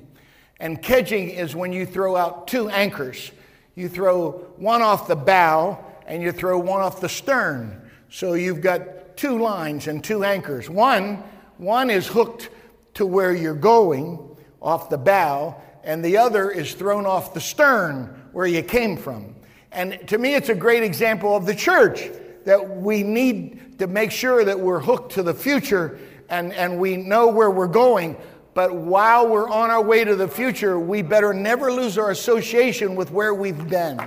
And 0.60 0.82
kedging 0.82 1.34
is 1.34 1.56
when 1.56 1.72
you 1.72 1.86
throw 1.86 2.18
out 2.18 2.48
two 2.48 2.68
anchors. 2.70 3.32
You 3.74 3.88
throw 3.88 4.32
one 4.58 4.82
off 4.82 5.08
the 5.08 5.16
bow 5.16 5.83
and 6.08 6.22
you 6.22 6.32
throw 6.32 6.60
one 6.60 6.82
off 6.82 7.02
the 7.02 7.10
stern. 7.10 7.90
So 8.10 8.34
you've 8.34 8.62
got 8.62 9.18
two 9.18 9.40
lines 9.40 9.88
and 9.88 10.04
two 10.04 10.24
anchors. 10.24 10.70
One, 10.70 11.24
one 11.58 11.90
is 11.90 12.08
hooked 12.08 12.50
to 12.96 13.06
where 13.06 13.34
you're 13.34 13.56
going 13.56 14.36
off 14.62 14.90
the 14.90 14.98
bow, 14.98 15.56
and 15.84 16.04
the 16.04 16.18
other 16.18 16.50
is 16.50 16.74
thrown 16.74 17.06
off 17.06 17.34
the 17.34 17.42
stern 17.42 18.30
where 18.32 18.46
you 18.46 18.64
came 18.64 18.98
from. 18.98 19.36
And 19.72 20.08
to 20.08 20.18
me, 20.18 20.36
it's 20.36 20.50
a 20.50 20.56
great 20.56 20.84
example 20.84 21.36
of 21.36 21.46
the 21.46 21.56
church 21.56 22.10
that 22.46 22.78
we 22.78 23.04
need 23.04 23.80
to 23.80 23.88
make 23.88 24.12
sure 24.12 24.44
that 24.44 24.60
we're 24.60 24.80
hooked 24.80 25.14
to 25.14 25.24
the 25.24 25.34
future 25.34 26.00
and, 26.30 26.54
and 26.54 26.80
we 26.80 26.98
know 26.98 27.28
where 27.28 27.50
we're 27.50 27.68
going. 27.68 28.16
But 28.54 28.76
while 28.76 29.28
we're 29.28 29.50
on 29.50 29.72
our 29.72 29.82
way 29.82 30.04
to 30.04 30.16
the 30.16 30.28
future, 30.28 30.80
we 30.80 31.02
better 31.02 31.34
never 31.34 31.72
lose 31.72 31.98
our 31.98 32.12
association 32.12 32.96
with 32.96 33.12
where 33.12 33.34
we've 33.34 33.68
been. 33.68 34.00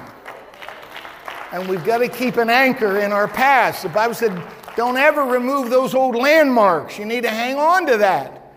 And 1.52 1.68
we've 1.68 1.84
got 1.84 1.98
to 1.98 2.08
keep 2.08 2.36
an 2.36 2.50
anchor 2.50 2.98
in 2.98 3.12
our 3.12 3.28
past. 3.28 3.82
The 3.82 3.88
Bible 3.88 4.14
said, 4.14 4.42
don't 4.76 4.98
ever 4.98 5.22
remove 5.22 5.70
those 5.70 5.94
old 5.94 6.14
landmarks. 6.14 6.98
You 6.98 7.06
need 7.06 7.22
to 7.22 7.30
hang 7.30 7.56
on 7.56 7.86
to 7.86 7.96
that. 7.96 8.52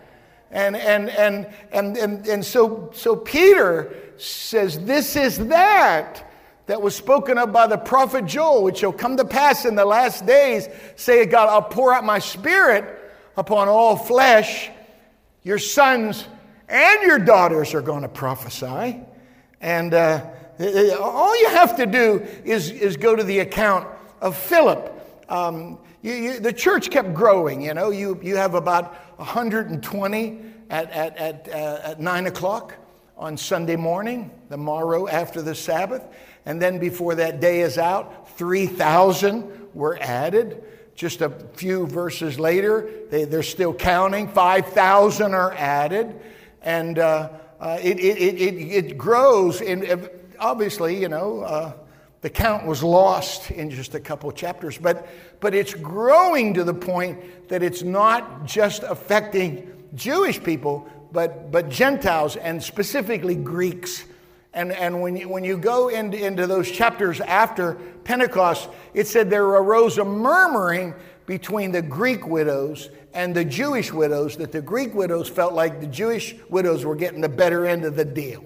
And, 0.50 0.76
and, 0.76 1.08
and, 1.08 1.48
and, 1.72 1.96
and, 1.96 2.26
and 2.26 2.44
so, 2.44 2.90
so 2.92 3.16
Peter 3.16 3.94
says, 4.18 4.84
This 4.84 5.16
is 5.16 5.38
that 5.48 6.30
that 6.66 6.82
was 6.82 6.94
spoken 6.94 7.38
of 7.38 7.52
by 7.52 7.66
the 7.66 7.78
prophet 7.78 8.26
Joel, 8.26 8.64
which 8.64 8.78
shall 8.78 8.92
come 8.92 9.16
to 9.16 9.24
pass 9.24 9.64
in 9.64 9.74
the 9.76 9.84
last 9.84 10.26
days, 10.26 10.68
say 10.96 11.24
God, 11.24 11.48
I'll 11.48 11.62
pour 11.62 11.94
out 11.94 12.04
my 12.04 12.18
spirit 12.18 13.12
upon 13.36 13.68
all 13.68 13.96
flesh. 13.96 14.70
Your 15.42 15.58
sons 15.58 16.26
and 16.68 17.02
your 17.02 17.18
daughters 17.18 17.72
are 17.72 17.82
going 17.82 18.02
to 18.02 18.08
prophesy. 18.08 19.00
And 19.60 19.94
uh, 19.94 20.26
all 20.60 21.40
you 21.40 21.48
have 21.48 21.76
to 21.76 21.86
do 21.86 22.26
is, 22.44 22.70
is 22.70 22.96
go 22.96 23.16
to 23.16 23.24
the 23.24 23.38
account 23.38 23.88
of 24.20 24.36
Philip. 24.36 24.96
Um, 25.28 25.78
you, 26.02 26.12
you, 26.12 26.40
the 26.40 26.52
church 26.52 26.90
kept 26.90 27.14
growing, 27.14 27.62
you 27.62 27.74
know. 27.74 27.90
You, 27.90 28.18
you 28.22 28.36
have 28.36 28.54
about 28.54 28.94
120 29.18 30.40
at, 30.70 30.90
at, 30.90 31.16
at, 31.16 31.48
uh, 31.48 31.90
at 31.90 32.00
9 32.00 32.26
o'clock 32.26 32.74
on 33.16 33.36
Sunday 33.36 33.76
morning, 33.76 34.30
the 34.48 34.56
morrow 34.56 35.06
after 35.08 35.42
the 35.42 35.54
Sabbath. 35.54 36.06
And 36.46 36.60
then 36.60 36.78
before 36.78 37.14
that 37.16 37.40
day 37.40 37.60
is 37.60 37.76
out, 37.76 38.30
3,000 38.38 39.74
were 39.74 39.98
added. 40.00 40.64
Just 40.94 41.20
a 41.20 41.30
few 41.54 41.86
verses 41.86 42.38
later, 42.38 42.88
they, 43.10 43.24
they're 43.24 43.42
still 43.42 43.74
counting. 43.74 44.28
5,000 44.28 45.34
are 45.34 45.52
added. 45.52 46.18
And 46.62 46.98
uh, 46.98 47.30
uh, 47.60 47.78
it, 47.82 47.98
it, 47.98 48.18
it, 48.18 48.84
it, 48.84 48.98
grows. 48.98 49.60
And 49.60 50.10
obviously, 50.40 51.00
you 51.00 51.08
know, 51.08 51.40
uh, 51.42 51.72
the 52.22 52.30
count 52.30 52.66
was 52.66 52.82
lost 52.82 53.50
in 53.50 53.70
just 53.70 53.94
a 53.94 54.00
couple 54.00 54.30
chapters, 54.32 54.76
but, 54.76 55.08
but 55.40 55.54
it's 55.54 55.72
growing 55.74 56.54
to 56.54 56.64
the 56.64 56.74
point 56.74 57.48
that 57.48 57.62
it's 57.62 57.82
not 57.82 58.44
just 58.44 58.82
affecting 58.82 59.72
Jewish 59.94 60.42
people, 60.42 60.88
but, 61.12 61.50
but 61.50 61.68
Gentiles 61.68 62.36
and 62.36 62.62
specifically 62.62 63.34
Greeks. 63.34 64.04
And, 64.52 64.72
and 64.72 65.00
when, 65.00 65.16
you, 65.16 65.28
when 65.28 65.44
you 65.44 65.56
go 65.56 65.88
into, 65.88 66.24
into 66.24 66.46
those 66.46 66.70
chapters 66.70 67.20
after 67.20 67.74
Pentecost, 68.04 68.68
it 68.94 69.06
said 69.06 69.30
there 69.30 69.44
arose 69.44 69.98
a 69.98 70.04
murmuring 70.04 70.94
between 71.26 71.72
the 71.72 71.82
Greek 71.82 72.26
widows 72.26 72.90
and 73.14 73.34
the 73.34 73.44
Jewish 73.44 73.92
widows, 73.92 74.36
that 74.36 74.52
the 74.52 74.60
Greek 74.60 74.94
widows 74.94 75.28
felt 75.28 75.52
like 75.52 75.80
the 75.80 75.86
Jewish 75.86 76.34
widows 76.48 76.84
were 76.84 76.96
getting 76.96 77.20
the 77.20 77.28
better 77.28 77.66
end 77.66 77.84
of 77.84 77.96
the 77.96 78.04
deal. 78.04 78.44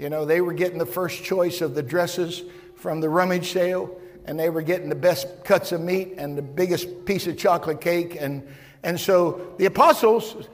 You 0.00 0.08
know, 0.08 0.24
they 0.24 0.40
were 0.40 0.54
getting 0.54 0.78
the 0.78 0.86
first 0.86 1.22
choice 1.24 1.60
of 1.60 1.74
the 1.74 1.82
dresses 1.82 2.42
from 2.74 3.02
the 3.02 3.10
rummage 3.10 3.52
sale, 3.52 4.00
and 4.24 4.40
they 4.40 4.48
were 4.48 4.62
getting 4.62 4.88
the 4.88 4.94
best 4.94 5.44
cuts 5.44 5.72
of 5.72 5.82
meat 5.82 6.14
and 6.16 6.38
the 6.38 6.42
biggest 6.42 7.04
piece 7.04 7.26
of 7.26 7.36
chocolate 7.36 7.82
cake. 7.82 8.16
And, 8.18 8.48
and 8.82 8.98
so 8.98 9.52
the 9.58 9.66
apostles 9.66 10.48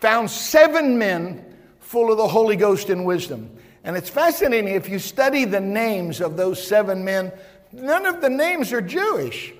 found 0.00 0.28
seven 0.28 0.98
men 0.98 1.44
full 1.78 2.10
of 2.10 2.18
the 2.18 2.26
Holy 2.26 2.56
Ghost 2.56 2.90
and 2.90 3.06
wisdom. 3.06 3.56
And 3.84 3.96
it's 3.96 4.10
fascinating 4.10 4.74
if 4.74 4.88
you 4.88 4.98
study 4.98 5.44
the 5.44 5.60
names 5.60 6.20
of 6.20 6.36
those 6.36 6.60
seven 6.60 7.04
men, 7.04 7.30
none 7.70 8.04
of 8.04 8.20
the 8.20 8.28
names 8.28 8.72
are 8.72 8.80
Jewish. 8.80 9.54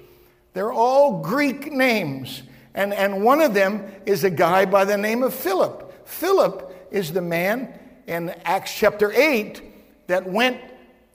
They're 0.52 0.72
all 0.72 1.22
Greek 1.22 1.70
names. 1.70 2.42
And, 2.74 2.92
and 2.92 3.22
one 3.22 3.40
of 3.40 3.54
them 3.54 3.84
is 4.04 4.24
a 4.24 4.30
guy 4.30 4.64
by 4.64 4.84
the 4.84 4.98
name 4.98 5.22
of 5.22 5.32
Philip. 5.32 6.08
Philip 6.08 6.88
is 6.90 7.12
the 7.12 7.22
man 7.22 7.72
in 8.08 8.30
Acts 8.44 8.74
chapter 8.74 9.12
8 9.12 9.62
that 10.06 10.26
went 10.26 10.60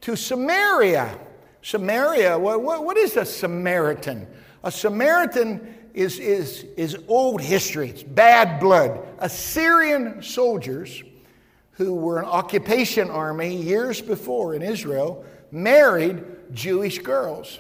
to 0.02 0.16
Samaria. 0.16 1.18
Samaria, 1.64 2.38
what, 2.38 2.62
what, 2.62 2.86
what 2.86 2.98
is 2.98 3.18
a 3.18 3.26
Samaritan? 3.26 4.28
A 4.64 4.72
Samaritan 4.72 5.76
is, 5.96 6.20
is, 6.20 6.64
is 6.78 6.96
old 7.08 7.42
history, 7.42 7.90
it's 7.90 8.04
bad 8.04 8.60
blood. 8.60 9.00
Assyrian 9.18 10.22
soldiers 10.22 11.04
who 11.72 11.96
were 11.96 12.20
an 12.20 12.26
occupation 12.26 13.10
army 13.10 13.56
years 13.56 14.00
before 14.00 14.54
in 14.54 14.62
Israel 14.62 15.26
married 15.52 16.24
Jewish 16.54 17.00
girls. 17.00 17.60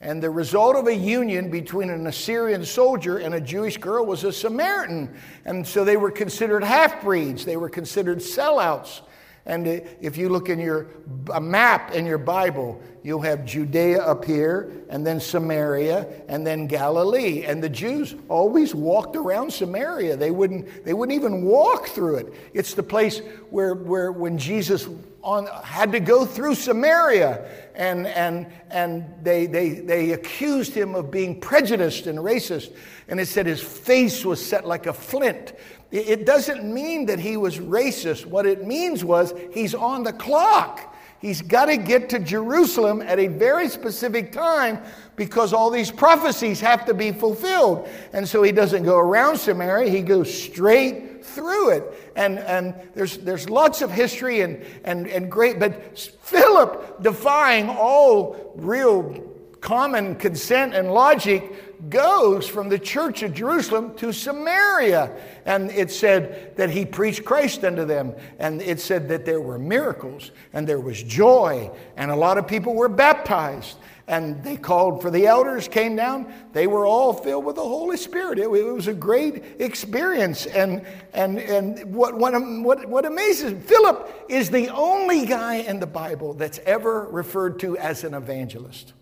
And 0.00 0.22
the 0.22 0.30
result 0.30 0.76
of 0.76 0.86
a 0.86 0.94
union 0.94 1.50
between 1.50 1.90
an 1.90 2.06
Assyrian 2.06 2.64
soldier 2.64 3.18
and 3.18 3.34
a 3.34 3.40
Jewish 3.40 3.78
girl 3.78 4.06
was 4.06 4.22
a 4.22 4.32
Samaritan. 4.32 5.12
And 5.44 5.66
so 5.66 5.84
they 5.84 5.96
were 5.96 6.12
considered 6.12 6.62
half 6.62 7.02
breeds, 7.02 7.44
they 7.44 7.56
were 7.56 7.68
considered 7.68 8.18
sellouts. 8.18 9.00
And 9.48 9.66
if 10.00 10.18
you 10.18 10.28
look 10.28 10.50
in 10.50 10.60
your 10.60 10.86
a 11.32 11.40
map 11.40 11.92
in 11.92 12.04
your 12.04 12.18
Bible, 12.18 12.80
you'll 13.02 13.22
have 13.22 13.46
Judea 13.46 14.02
up 14.02 14.24
here, 14.24 14.70
and 14.90 15.06
then 15.06 15.20
Samaria, 15.20 16.06
and 16.28 16.46
then 16.46 16.66
Galilee. 16.66 17.44
And 17.44 17.62
the 17.62 17.68
Jews 17.68 18.14
always 18.28 18.74
walked 18.74 19.16
around 19.16 19.50
Samaria. 19.50 20.16
They 20.16 20.30
wouldn't, 20.30 20.84
they 20.84 20.92
wouldn't 20.92 21.16
even 21.16 21.42
walk 21.42 21.86
through 21.86 22.16
it. 22.16 22.34
It's 22.52 22.74
the 22.74 22.82
place 22.82 23.20
where, 23.48 23.74
where 23.74 24.12
when 24.12 24.36
Jesus 24.36 24.86
on, 25.22 25.46
had 25.64 25.92
to 25.92 26.00
go 26.00 26.24
through 26.24 26.54
Samaria, 26.54 27.44
and, 27.74 28.06
and, 28.06 28.46
and 28.70 29.04
they, 29.22 29.46
they, 29.46 29.70
they 29.70 30.12
accused 30.12 30.74
him 30.74 30.94
of 30.94 31.10
being 31.10 31.40
prejudiced 31.40 32.06
and 32.06 32.18
racist. 32.18 32.74
And 33.08 33.18
it 33.18 33.26
said 33.26 33.46
his 33.46 33.62
face 33.62 34.24
was 34.24 34.44
set 34.44 34.66
like 34.66 34.86
a 34.86 34.92
flint. 34.92 35.54
It 35.90 36.26
doesn't 36.26 36.64
mean 36.64 37.06
that 37.06 37.18
he 37.18 37.38
was 37.38 37.58
racist. 37.58 38.26
What 38.26 38.44
it 38.44 38.66
means 38.66 39.04
was 39.04 39.32
he's 39.52 39.74
on 39.74 40.02
the 40.02 40.12
clock. 40.12 40.94
He's 41.20 41.42
got 41.42 41.66
to 41.66 41.76
get 41.76 42.10
to 42.10 42.18
Jerusalem 42.18 43.02
at 43.02 43.18
a 43.18 43.26
very 43.26 43.68
specific 43.68 44.30
time 44.30 44.80
because 45.16 45.52
all 45.52 45.70
these 45.70 45.90
prophecies 45.90 46.60
have 46.60 46.84
to 46.86 46.94
be 46.94 47.10
fulfilled. 47.10 47.88
And 48.12 48.28
so 48.28 48.42
he 48.42 48.52
doesn't 48.52 48.84
go 48.84 48.98
around 48.98 49.38
Samaria, 49.38 49.90
he 49.90 50.02
goes 50.02 50.32
straight 50.32 51.24
through 51.24 51.70
it. 51.70 52.12
And, 52.14 52.38
and 52.38 52.74
there's, 52.94 53.18
there's 53.18 53.50
lots 53.50 53.82
of 53.82 53.90
history 53.90 54.42
and, 54.42 54.64
and, 54.84 55.08
and 55.08 55.30
great, 55.30 55.58
but 55.58 55.98
Philip, 55.98 57.02
defying 57.02 57.68
all 57.68 58.52
real 58.56 59.37
common 59.60 60.14
consent 60.16 60.74
and 60.74 60.92
logic, 60.92 61.90
goes 61.90 62.48
from 62.48 62.68
the 62.68 62.78
church 62.78 63.22
of 63.22 63.34
Jerusalem 63.34 63.94
to 63.96 64.12
Samaria. 64.12 65.10
And 65.44 65.70
it 65.70 65.90
said 65.90 66.56
that 66.56 66.70
he 66.70 66.84
preached 66.84 67.24
Christ 67.24 67.64
unto 67.64 67.84
them. 67.84 68.14
And 68.38 68.60
it 68.60 68.80
said 68.80 69.08
that 69.08 69.24
there 69.24 69.40
were 69.40 69.58
miracles 69.58 70.32
and 70.52 70.66
there 70.66 70.80
was 70.80 71.02
joy. 71.02 71.70
And 71.96 72.10
a 72.10 72.16
lot 72.16 72.38
of 72.38 72.48
people 72.48 72.74
were 72.74 72.88
baptized. 72.88 73.76
And 74.08 74.42
they 74.42 74.56
called 74.56 75.02
for 75.02 75.10
the 75.10 75.26
elders, 75.26 75.68
came 75.68 75.94
down. 75.94 76.32
They 76.54 76.66
were 76.66 76.86
all 76.86 77.12
filled 77.12 77.44
with 77.44 77.56
the 77.56 77.62
Holy 77.62 77.98
Spirit. 77.98 78.38
It, 78.38 78.44
it 78.44 78.72
was 78.72 78.86
a 78.88 78.94
great 78.94 79.60
experience. 79.60 80.46
And, 80.46 80.84
and, 81.12 81.38
and 81.38 81.94
what, 81.94 82.16
what, 82.16 82.88
what, 82.88 83.04
amazes 83.04 83.62
Philip 83.66 84.26
is 84.30 84.48
the 84.48 84.70
only 84.70 85.26
guy 85.26 85.56
in 85.56 85.78
the 85.78 85.86
Bible 85.86 86.32
that's 86.32 86.58
ever 86.60 87.06
referred 87.10 87.60
to 87.60 87.76
as 87.76 88.02
an 88.02 88.14
evangelist. 88.14 88.94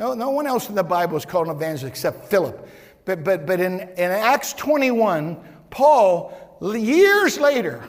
No, 0.00 0.14
no 0.14 0.30
one 0.30 0.46
else 0.46 0.70
in 0.70 0.74
the 0.74 0.82
Bible 0.82 1.18
is 1.18 1.26
called 1.26 1.48
an 1.48 1.54
evangelist 1.54 1.84
except 1.84 2.30
Philip. 2.30 2.66
But, 3.04 3.22
but, 3.22 3.44
but 3.44 3.60
in, 3.60 3.80
in 3.80 4.10
Acts 4.10 4.54
21, 4.54 5.36
Paul, 5.68 6.58
years 6.62 7.38
later, 7.38 7.84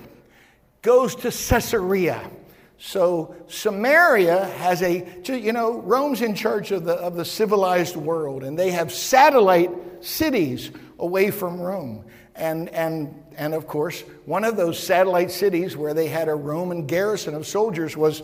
goes 0.81 1.15
to 1.15 1.31
Caesarea. 1.31 2.29
So 2.77 3.33
Samaria 3.47 4.43
has 4.43 4.81
a, 4.81 5.07
you 5.25 5.53
know, 5.53 5.79
Rome's 5.79 6.21
in 6.21 6.35
charge 6.35 6.73
of 6.73 6.83
the, 6.83 6.95
of 6.95 7.15
the 7.15 7.23
civilized 7.23 7.95
world, 7.95 8.43
and 8.43 8.59
they 8.59 8.71
have 8.71 8.91
satellite 8.91 9.71
cities 10.01 10.69
away 10.99 11.31
from 11.31 11.61
Rome. 11.61 12.03
And, 12.35 12.67
and, 12.69 13.23
and 13.37 13.53
of 13.53 13.67
course, 13.67 14.01
one 14.25 14.43
of 14.43 14.57
those 14.57 14.77
satellite 14.77 15.31
cities 15.31 15.77
where 15.77 15.93
they 15.93 16.09
had 16.09 16.27
a 16.27 16.35
Roman 16.35 16.87
garrison 16.87 17.35
of 17.35 17.47
soldiers 17.47 17.95
was 17.95 18.21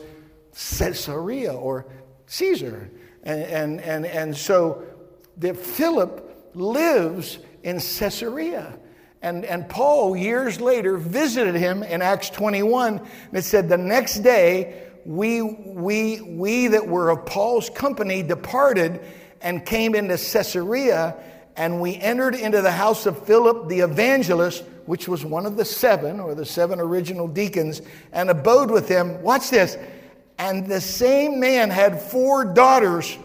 Caesarea 0.78 1.54
or 1.54 1.86
Caesar. 2.26 2.92
And, 3.28 3.44
and, 3.44 3.82
and, 3.82 4.06
and 4.06 4.38
so 4.38 4.84
that 5.38 5.58
Philip 5.58 6.52
lives 6.56 7.40
in 7.62 7.76
Caesarea. 7.76 8.80
And, 9.22 9.44
and 9.44 9.68
Paul, 9.68 10.16
years 10.16 10.62
later, 10.62 10.98
visited 10.98 11.56
him 11.56 11.84
in 11.84 12.02
Acts 12.02 12.30
21, 12.30 13.00
and 13.00 13.08
it 13.34 13.44
said, 13.44 13.68
The 13.68 13.78
next 13.78 14.20
day, 14.20 14.88
we, 15.04 15.42
we, 15.42 16.22
we 16.22 16.68
that 16.68 16.88
were 16.88 17.10
of 17.10 17.26
Paul's 17.26 17.70
company 17.70 18.24
departed 18.24 19.02
and 19.42 19.66
came 19.66 19.94
into 19.94 20.16
Caesarea, 20.16 21.18
and 21.58 21.82
we 21.82 21.98
entered 21.98 22.34
into 22.34 22.62
the 22.62 22.72
house 22.72 23.06
of 23.06 23.26
Philip 23.26 23.68
the 23.68 23.82
evangelist, 23.82 24.64
which 24.86 25.10
was 25.10 25.26
one 25.26 25.46
of 25.46 25.58
the 25.58 25.66
seven, 25.66 26.22
or 26.22 26.34
the 26.34 26.46
seven 26.46 26.80
original 26.80 27.28
deacons, 27.28 27.82
and 28.14 28.30
abode 28.30 28.72
with 28.72 28.88
him. 28.88 29.22
Watch 29.22 29.50
this 29.50 29.78
and 30.38 30.68
the 30.68 30.82
same 30.82 31.40
man 31.40 31.70
had 31.70 32.02
four 32.02 32.46
daughters, 32.46 33.18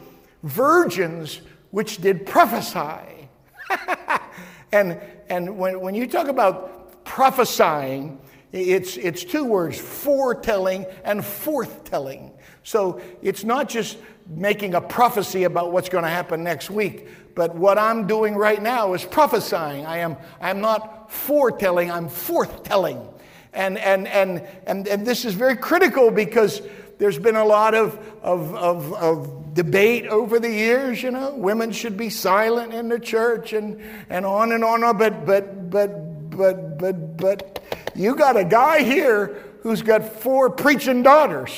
virgins, 0.42 1.40
which 1.70 1.98
did 1.98 2.27
prophesy. 2.27 3.29
and 4.72 5.01
and 5.33 5.57
when, 5.57 5.81
when 5.81 5.94
you 5.94 6.07
talk 6.07 6.29
about 6.29 7.05
prophesying, 7.05 8.20
it's, 8.53 8.98
it's 8.98 9.25
two 9.25 9.44
words 9.46 9.81
foretelling 9.81 10.85
and 11.05 11.20
forthtelling. 11.22 12.33
So 12.64 13.01
it's 13.22 13.42
not 13.42 13.66
just 13.66 13.96
making 14.29 14.75
a 14.75 14.81
prophecy 14.83 15.44
about 15.44 15.72
what's 15.72 15.88
going 15.88 16.05
to 16.05 16.11
happen 16.11 16.44
next 16.44 16.70
week, 16.70 17.09
but 17.35 17.55
what 17.55 17.79
I'm 17.79 18.07
doing 18.07 18.37
right 18.37 18.62
now 18.62 18.92
is 18.92 19.07
prophesying. 19.07 19.87
I 19.87 19.98
am 19.98 20.18
I'm 20.38 20.61
not 20.61 21.11
foretelling, 21.11 21.90
I'm 21.90 22.11
forthtelling. 22.11 23.09
And, 23.55 23.79
and, 23.79 24.07
and, 24.09 24.46
and, 24.66 24.87
and 24.87 25.07
this 25.07 25.25
is 25.25 25.33
very 25.33 25.57
critical 25.57 26.11
because 26.11 26.61
there's 27.03 27.19
been 27.19 27.35
a 27.35 27.45
lot 27.45 27.75
of, 27.75 27.99
of, 28.23 28.55
of, 28.55 28.95
of, 28.95 29.55
debate 29.55 30.07
over 30.07 30.38
the 30.38 30.49
years, 30.49 31.03
you 31.03 31.11
know. 31.11 31.35
Women 31.35 31.73
should 31.73 31.97
be 31.97 32.11
silent 32.11 32.73
in 32.73 32.88
the 32.88 33.01
church 33.01 33.53
and, 33.53 33.83
and 34.09 34.25
on 34.25 34.53
and 34.53 34.62
on. 34.62 34.83
But, 34.97 35.27
but, 35.27 35.69
but, 35.69 36.31
but, 36.31 36.79
but, 36.79 37.17
but 37.17 37.61
you 37.97 38.15
got 38.15 38.37
a 38.37 38.45
guy 38.45 38.85
here 38.85 39.37
who's 39.62 39.83
got 39.83 40.05
four 40.21 40.49
preaching 40.49 41.03
daughters. 41.03 41.51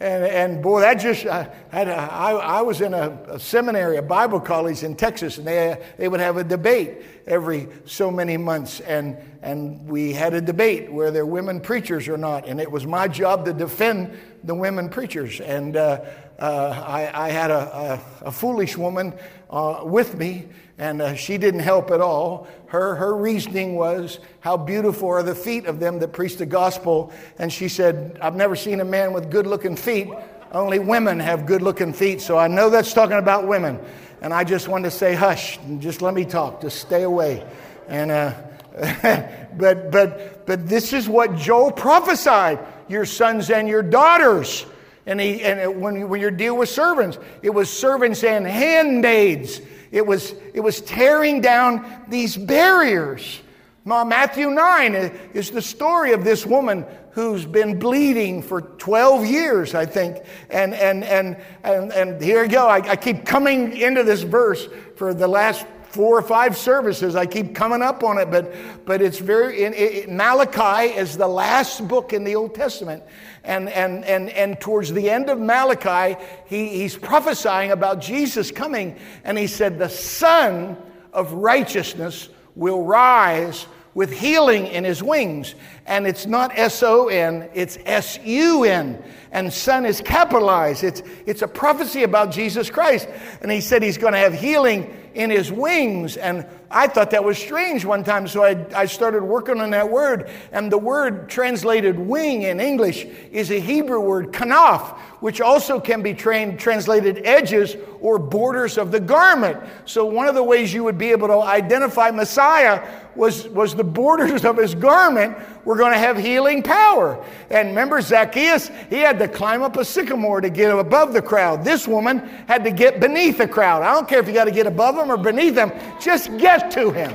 And, 0.00 0.24
and 0.24 0.62
boy, 0.62 0.80
that 0.80 0.94
just, 0.94 1.26
I, 1.26 1.50
I, 1.72 1.82
I 1.82 2.62
was 2.62 2.80
in 2.80 2.94
a, 2.94 3.10
a, 3.28 3.38
seminary, 3.38 3.98
a 3.98 4.02
Bible 4.02 4.40
college 4.40 4.82
in 4.82 4.96
Texas, 4.96 5.36
and 5.36 5.46
they, 5.46 5.78
they 5.98 6.08
would 6.08 6.20
have 6.20 6.38
a 6.38 6.44
debate 6.44 7.02
every 7.26 7.68
so 7.84 8.10
many 8.10 8.38
months. 8.38 8.80
And, 8.80 9.18
and 9.42 9.86
we 9.86 10.14
had 10.14 10.32
a 10.32 10.40
debate 10.40 10.90
where 10.90 11.10
there 11.10 11.26
women 11.26 11.60
preachers 11.60 12.08
or 12.08 12.16
not. 12.16 12.48
And 12.48 12.58
it 12.62 12.70
was 12.70 12.86
my 12.86 13.08
job 13.08 13.44
to 13.44 13.52
defend 13.52 14.18
the 14.42 14.54
women 14.54 14.88
preachers. 14.88 15.38
And 15.38 15.76
uh, 15.76 16.00
uh, 16.38 16.82
I, 16.86 17.26
I, 17.26 17.28
had 17.28 17.50
a, 17.50 18.00
a, 18.22 18.28
a 18.28 18.32
foolish 18.32 18.78
woman 18.78 19.12
uh, 19.50 19.82
with 19.84 20.16
me 20.16 20.46
and 20.80 21.02
uh, 21.02 21.14
she 21.14 21.36
didn't 21.36 21.60
help 21.60 21.90
at 21.90 22.00
all. 22.00 22.48
Her, 22.68 22.94
her 22.94 23.14
reasoning 23.14 23.76
was, 23.76 24.18
How 24.40 24.56
beautiful 24.56 25.08
are 25.08 25.22
the 25.22 25.34
feet 25.34 25.66
of 25.66 25.78
them 25.78 25.98
that 25.98 26.14
preach 26.14 26.38
the 26.38 26.46
gospel. 26.46 27.12
And 27.38 27.52
she 27.52 27.68
said, 27.68 28.18
I've 28.22 28.34
never 28.34 28.56
seen 28.56 28.80
a 28.80 28.84
man 28.84 29.12
with 29.12 29.30
good 29.30 29.46
looking 29.46 29.76
feet, 29.76 30.08
only 30.52 30.78
women 30.78 31.20
have 31.20 31.44
good 31.44 31.60
looking 31.60 31.92
feet, 31.92 32.22
so 32.22 32.38
I 32.38 32.48
know 32.48 32.70
that's 32.70 32.94
talking 32.94 33.18
about 33.18 33.46
women. 33.46 33.78
And 34.22 34.32
I 34.32 34.42
just 34.42 34.68
wanted 34.68 34.84
to 34.84 34.90
say, 34.90 35.14
hush, 35.14 35.58
just 35.78 36.00
let 36.00 36.14
me 36.14 36.24
talk, 36.24 36.62
just 36.62 36.80
stay 36.80 37.02
away. 37.02 37.46
And, 37.88 38.10
uh, 38.10 38.34
but, 39.56 39.90
but, 39.90 40.46
but 40.46 40.66
this 40.66 40.94
is 40.94 41.08
what 41.08 41.36
Joel 41.36 41.72
prophesied 41.72 42.58
your 42.88 43.04
sons 43.04 43.50
and 43.50 43.68
your 43.68 43.82
daughters. 43.82 44.64
And, 45.06 45.20
he, 45.20 45.42
and 45.42 45.80
when, 45.80 46.08
when 46.08 46.20
you 46.20 46.30
deal 46.30 46.56
with 46.56 46.68
servants, 46.68 47.18
it 47.42 47.50
was 47.50 47.70
servants 47.70 48.22
and 48.22 48.46
handmaids. 48.46 49.60
It 49.90 50.06
was, 50.06 50.34
it 50.54 50.60
was 50.60 50.80
tearing 50.82 51.40
down 51.40 52.04
these 52.08 52.36
barriers. 52.36 53.40
Matthew 53.84 54.50
9 54.50 54.94
is 55.34 55.50
the 55.50 55.62
story 55.62 56.12
of 56.12 56.22
this 56.22 56.46
woman 56.46 56.84
who's 57.12 57.44
been 57.44 57.78
bleeding 57.78 58.40
for 58.42 58.60
12 58.60 59.26
years, 59.26 59.74
I 59.74 59.84
think. 59.84 60.18
And, 60.48 60.74
and, 60.74 61.02
and, 61.02 61.36
and, 61.64 61.92
and 61.92 62.22
here 62.22 62.44
you 62.44 62.50
go. 62.50 62.68
I, 62.68 62.76
I 62.76 62.96
keep 62.96 63.24
coming 63.24 63.76
into 63.76 64.04
this 64.04 64.22
verse 64.22 64.68
for 64.96 65.12
the 65.12 65.26
last 65.26 65.66
four 65.90 66.16
or 66.16 66.22
five 66.22 66.56
services. 66.56 67.16
I 67.16 67.26
keep 67.26 67.52
coming 67.52 67.82
up 67.82 68.04
on 68.04 68.18
it, 68.18 68.30
but, 68.30 68.54
but 68.86 69.02
it's 69.02 69.18
very, 69.18 69.62
it, 69.62 69.72
it, 69.74 70.08
Malachi 70.08 70.94
is 70.94 71.16
the 71.16 71.26
last 71.26 71.88
book 71.88 72.12
in 72.12 72.22
the 72.22 72.36
Old 72.36 72.54
Testament. 72.54 73.02
And, 73.42 73.68
and, 73.70 74.04
and, 74.04 74.28
and 74.30 74.60
towards 74.60 74.92
the 74.92 75.08
end 75.08 75.30
of 75.30 75.38
Malachi, 75.38 76.22
he, 76.46 76.68
he's 76.68 76.96
prophesying 76.96 77.70
about 77.70 78.00
Jesus 78.00 78.50
coming. 78.50 78.98
And 79.24 79.38
he 79.38 79.46
said, 79.46 79.78
The 79.78 79.88
Sun 79.88 80.76
of 81.12 81.32
righteousness 81.32 82.28
will 82.54 82.84
rise 82.84 83.66
with 83.94 84.12
healing 84.12 84.66
in 84.66 84.84
his 84.84 85.02
wings. 85.02 85.54
And 85.86 86.06
it's 86.06 86.26
not 86.26 86.56
S 86.56 86.82
O 86.82 87.08
N, 87.08 87.48
it's 87.54 87.78
S 87.84 88.18
U 88.24 88.64
N. 88.64 89.02
And 89.32 89.52
son 89.52 89.86
is 89.86 90.00
capitalized. 90.00 90.84
It's, 90.84 91.02
it's 91.26 91.42
a 91.42 91.48
prophecy 91.48 92.02
about 92.02 92.30
Jesus 92.32 92.70
Christ. 92.70 93.08
And 93.42 93.50
he 93.50 93.60
said 93.60 93.82
he's 93.82 93.98
going 93.98 94.12
to 94.12 94.18
have 94.18 94.34
healing 94.34 94.94
in 95.14 95.30
his 95.30 95.50
wings. 95.50 96.16
And 96.16 96.46
I 96.70 96.86
thought 96.86 97.10
that 97.10 97.24
was 97.24 97.36
strange 97.36 97.84
one 97.84 98.04
time, 98.04 98.28
so 98.28 98.44
I, 98.44 98.64
I 98.74 98.86
started 98.86 99.24
working 99.24 99.60
on 99.60 99.70
that 99.70 99.90
word. 99.90 100.30
And 100.52 100.70
the 100.70 100.78
word 100.78 101.28
translated 101.28 101.98
wing 101.98 102.42
in 102.42 102.60
English 102.60 103.06
is 103.32 103.50
a 103.50 103.58
Hebrew 103.58 104.00
word, 104.00 104.32
kanaf, 104.32 104.98
which 105.20 105.40
also 105.40 105.80
can 105.80 106.02
be 106.02 106.14
translated 106.14 107.22
edges 107.24 107.76
or 108.00 108.18
borders 108.18 108.78
of 108.78 108.92
the 108.92 109.00
garment. 109.00 109.58
So, 109.84 110.04
one 110.04 110.28
of 110.28 110.34
the 110.34 110.44
ways 110.44 110.72
you 110.72 110.84
would 110.84 110.98
be 110.98 111.10
able 111.10 111.28
to 111.28 111.40
identify 111.40 112.10
Messiah 112.10 112.86
was, 113.16 113.48
was 113.48 113.74
the 113.74 113.84
borders 113.84 114.44
of 114.44 114.56
his 114.56 114.74
garment 114.74 115.36
were 115.64 115.76
going 115.76 115.92
to 115.92 115.98
have 115.98 116.16
healing 116.16 116.62
power. 116.62 117.22
And 117.50 117.68
remember, 117.68 118.00
Zacchaeus, 118.00 118.70
he 118.88 118.96
had 118.96 119.18
to 119.18 119.28
climb 119.28 119.62
up 119.62 119.76
a 119.76 119.84
sycamore 119.84 120.40
to 120.40 120.50
get 120.50 120.70
above 120.76 121.12
the 121.12 121.22
crowd. 121.22 121.64
This 121.64 121.86
woman 121.86 122.18
had 122.46 122.64
to 122.64 122.70
get 122.70 123.00
beneath 123.00 123.38
the 123.38 123.48
crowd. 123.48 123.82
I 123.82 123.92
don't 123.92 124.08
care 124.08 124.20
if 124.20 124.26
you 124.26 124.34
got 124.34 124.44
to 124.44 124.50
get 124.50 124.66
above 124.66 124.96
them 124.96 125.10
or 125.10 125.16
beneath 125.16 125.54
them, 125.54 125.72
just 126.00 126.36
get 126.38 126.70
to 126.72 126.90
him. 126.90 127.12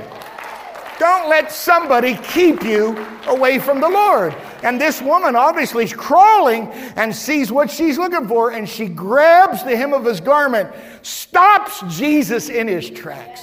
Don't 0.98 1.28
let 1.28 1.52
somebody 1.52 2.14
keep 2.16 2.62
you 2.62 2.96
away 3.26 3.58
from 3.58 3.80
the 3.80 3.88
Lord. 3.88 4.34
And 4.62 4.80
this 4.80 5.02
woman 5.02 5.36
obviously 5.36 5.84
is 5.84 5.92
crawling 5.92 6.68
and 6.96 7.14
sees 7.14 7.52
what 7.52 7.70
she's 7.70 7.98
looking 7.98 8.26
for, 8.26 8.52
and 8.52 8.66
she 8.66 8.86
grabs 8.86 9.62
the 9.62 9.76
hem 9.76 9.92
of 9.92 10.04
his 10.04 10.20
garment, 10.20 10.70
stops 11.02 11.82
Jesus 11.98 12.48
in 12.48 12.66
his 12.66 12.88
tracks. 12.88 13.42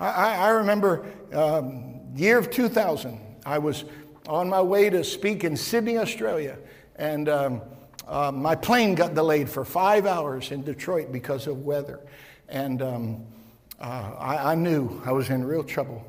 I, 0.00 0.34
I 0.34 0.48
remember 0.48 1.06
um, 1.32 1.91
year 2.14 2.38
of 2.38 2.50
2000, 2.50 3.18
I 3.44 3.58
was 3.58 3.84
on 4.28 4.48
my 4.48 4.60
way 4.60 4.90
to 4.90 5.02
speak 5.02 5.44
in 5.44 5.56
Sydney, 5.56 5.98
Australia, 5.98 6.58
and 6.96 7.28
um, 7.28 7.62
uh, 8.06 8.30
my 8.30 8.54
plane 8.54 8.94
got 8.94 9.14
delayed 9.14 9.48
for 9.48 9.64
five 9.64 10.06
hours 10.06 10.50
in 10.50 10.62
Detroit 10.62 11.12
because 11.12 11.46
of 11.46 11.64
weather. 11.64 12.00
And 12.48 12.82
um, 12.82 13.26
uh, 13.80 14.12
I, 14.18 14.52
I, 14.52 14.54
knew 14.54 15.00
I 15.04 15.12
was 15.12 15.30
in 15.30 15.44
real 15.44 15.64
trouble. 15.64 16.04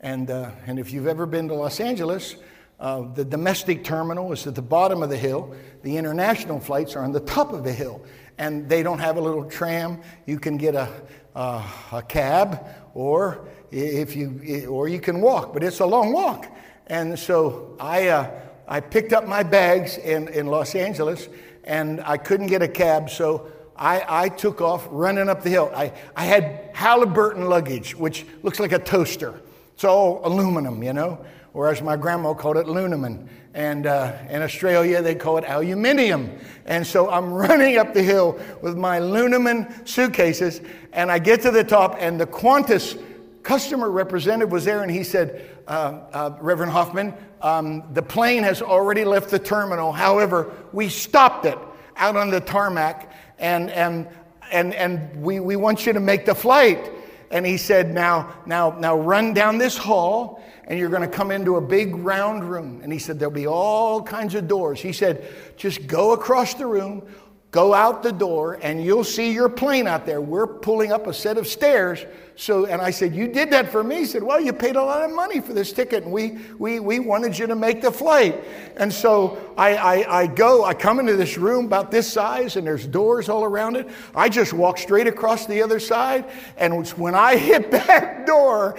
And, 0.00 0.30
uh, 0.30 0.50
and 0.66 0.78
if 0.78 0.92
you've 0.92 1.06
ever 1.06 1.26
been 1.26 1.48
to 1.48 1.54
Los 1.54 1.80
Angeles, 1.80 2.36
uh, 2.80 3.02
the 3.14 3.24
domestic 3.24 3.84
terminal 3.84 4.32
is 4.32 4.46
at 4.46 4.54
the 4.54 4.62
bottom 4.62 5.02
of 5.02 5.08
the 5.08 5.16
hill. 5.16 5.54
The 5.82 5.96
international 5.96 6.60
flights 6.60 6.96
are 6.96 7.04
on 7.04 7.12
the 7.12 7.20
top 7.20 7.52
of 7.52 7.64
the 7.64 7.72
hill. 7.72 8.04
And 8.38 8.68
they 8.68 8.82
don't 8.82 8.98
have 8.98 9.16
a 9.16 9.20
little 9.20 9.44
tram. 9.44 10.00
You 10.26 10.38
can 10.38 10.56
get 10.56 10.74
a, 10.74 10.88
a 11.34 12.02
cab 12.08 12.66
or 12.94 13.48
if 13.70 14.14
you 14.14 14.66
or 14.68 14.88
you 14.88 15.00
can 15.00 15.20
walk, 15.20 15.52
but 15.52 15.62
it's 15.62 15.80
a 15.80 15.86
long 15.86 16.12
walk. 16.12 16.46
And 16.86 17.18
so 17.18 17.76
I 17.80 18.08
uh, 18.08 18.30
I 18.66 18.80
picked 18.80 19.12
up 19.12 19.26
my 19.26 19.42
bags 19.42 19.98
in, 19.98 20.28
in 20.28 20.46
Los 20.46 20.74
Angeles 20.74 21.28
and 21.64 22.00
I 22.00 22.16
couldn't 22.16 22.46
get 22.46 22.62
a 22.62 22.68
cab, 22.68 23.10
so 23.10 23.50
I, 23.76 24.24
I 24.24 24.28
took 24.28 24.60
off 24.60 24.86
running 24.90 25.28
up 25.28 25.42
the 25.42 25.50
hill. 25.50 25.72
I, 25.74 25.92
I 26.14 26.24
had 26.24 26.70
Halliburton 26.74 27.46
luggage, 27.48 27.94
which 27.94 28.26
looks 28.42 28.60
like 28.60 28.72
a 28.72 28.78
toaster. 28.78 29.40
It's 29.74 29.84
all 29.84 30.20
aluminum, 30.24 30.82
you 30.82 30.92
know, 30.92 31.24
or 31.52 31.68
as 31.68 31.82
my 31.82 31.96
grandma 31.96 32.34
called 32.34 32.56
it, 32.56 32.66
lunaman. 32.66 33.28
And 33.54 33.86
uh, 33.86 34.16
in 34.28 34.42
Australia, 34.42 35.00
they 35.00 35.14
call 35.14 35.38
it 35.38 35.44
aluminium. 35.46 36.38
And 36.66 36.84
so 36.84 37.08
I'm 37.08 37.32
running 37.32 37.78
up 37.78 37.94
the 37.94 38.02
hill 38.02 38.38
with 38.60 38.76
my 38.76 38.98
lunaman 38.98 39.88
suitcases, 39.88 40.60
and 40.92 41.10
I 41.10 41.20
get 41.20 41.42
to 41.42 41.50
the 41.50 41.64
top, 41.64 41.96
and 41.98 42.20
the 42.20 42.26
Qantas 42.26 43.00
customer 43.44 43.90
representative 43.90 44.50
was 44.50 44.64
there, 44.64 44.82
and 44.82 44.90
he 44.90 45.04
said, 45.04 45.48
uh, 45.68 46.00
uh, 46.12 46.36
Reverend 46.40 46.72
Hoffman, 46.72 47.14
um, 47.42 47.84
the 47.92 48.02
plane 48.02 48.42
has 48.42 48.60
already 48.60 49.04
left 49.04 49.30
the 49.30 49.38
terminal. 49.38 49.92
However, 49.92 50.50
we 50.72 50.88
stopped 50.88 51.44
it 51.44 51.58
out 51.96 52.16
on 52.16 52.30
the 52.30 52.40
tarmac, 52.40 53.12
and, 53.38 53.70
and, 53.70 54.08
and, 54.50 54.74
and 54.74 55.22
we, 55.22 55.40
we 55.40 55.56
want 55.56 55.86
you 55.86 55.92
to 55.92 56.00
make 56.00 56.26
the 56.26 56.34
flight. 56.34 56.90
And 57.30 57.44
he 57.44 57.56
said, 57.56 57.92
now, 57.92 58.34
now, 58.46 58.70
now 58.78 58.96
run 58.96 59.34
down 59.34 59.58
this 59.58 59.76
hall 59.76 60.42
and 60.66 60.78
you're 60.78 60.88
going 60.88 61.02
to 61.02 61.08
come 61.08 61.30
into 61.30 61.56
a 61.56 61.60
big 61.60 61.94
round 61.96 62.44
room. 62.44 62.80
And 62.82 62.92
he 62.92 62.98
said, 62.98 63.18
There'll 63.18 63.34
be 63.34 63.46
all 63.46 64.02
kinds 64.02 64.34
of 64.34 64.48
doors. 64.48 64.80
He 64.80 64.92
said, 64.92 65.28
Just 65.56 65.86
go 65.86 66.12
across 66.12 66.54
the 66.54 66.66
room, 66.66 67.06
go 67.54 67.72
out 67.72 68.02
the 68.02 68.10
door, 68.10 68.58
and 68.62 68.84
you'll 68.84 69.04
see 69.04 69.32
your 69.32 69.48
plane 69.48 69.86
out 69.86 70.04
there. 70.04 70.20
We're 70.20 70.48
pulling 70.48 70.90
up 70.90 71.06
a 71.06 71.14
set 71.14 71.38
of 71.38 71.46
stairs 71.46 72.04
so, 72.36 72.66
and 72.66 72.82
I 72.82 72.90
said, 72.90 73.14
You 73.14 73.28
did 73.28 73.50
that 73.50 73.70
for 73.70 73.84
me? 73.84 73.98
He 73.98 74.04
said, 74.06 74.22
Well, 74.22 74.40
you 74.40 74.52
paid 74.52 74.74
a 74.74 74.82
lot 74.82 75.02
of 75.02 75.14
money 75.14 75.40
for 75.40 75.52
this 75.52 75.72
ticket, 75.72 76.02
and 76.02 76.12
we, 76.12 76.38
we, 76.58 76.80
we 76.80 76.98
wanted 76.98 77.38
you 77.38 77.46
to 77.46 77.54
make 77.54 77.80
the 77.80 77.92
flight. 77.92 78.42
And 78.76 78.92
so 78.92 79.54
I, 79.56 79.76
I, 79.76 80.22
I 80.22 80.26
go, 80.26 80.64
I 80.64 80.74
come 80.74 80.98
into 80.98 81.16
this 81.16 81.38
room 81.38 81.66
about 81.66 81.92
this 81.92 82.12
size, 82.12 82.56
and 82.56 82.66
there's 82.66 82.86
doors 82.86 83.28
all 83.28 83.44
around 83.44 83.76
it. 83.76 83.88
I 84.16 84.28
just 84.28 84.52
walk 84.52 84.78
straight 84.78 85.06
across 85.06 85.46
the 85.46 85.62
other 85.62 85.78
side, 85.78 86.24
and 86.56 86.86
when 86.90 87.14
I 87.14 87.36
hit 87.44 87.70
that 87.70 88.26
door, 88.26 88.74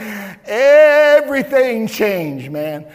everything 0.45 1.87
changed, 1.87 2.51
man. 2.51 2.85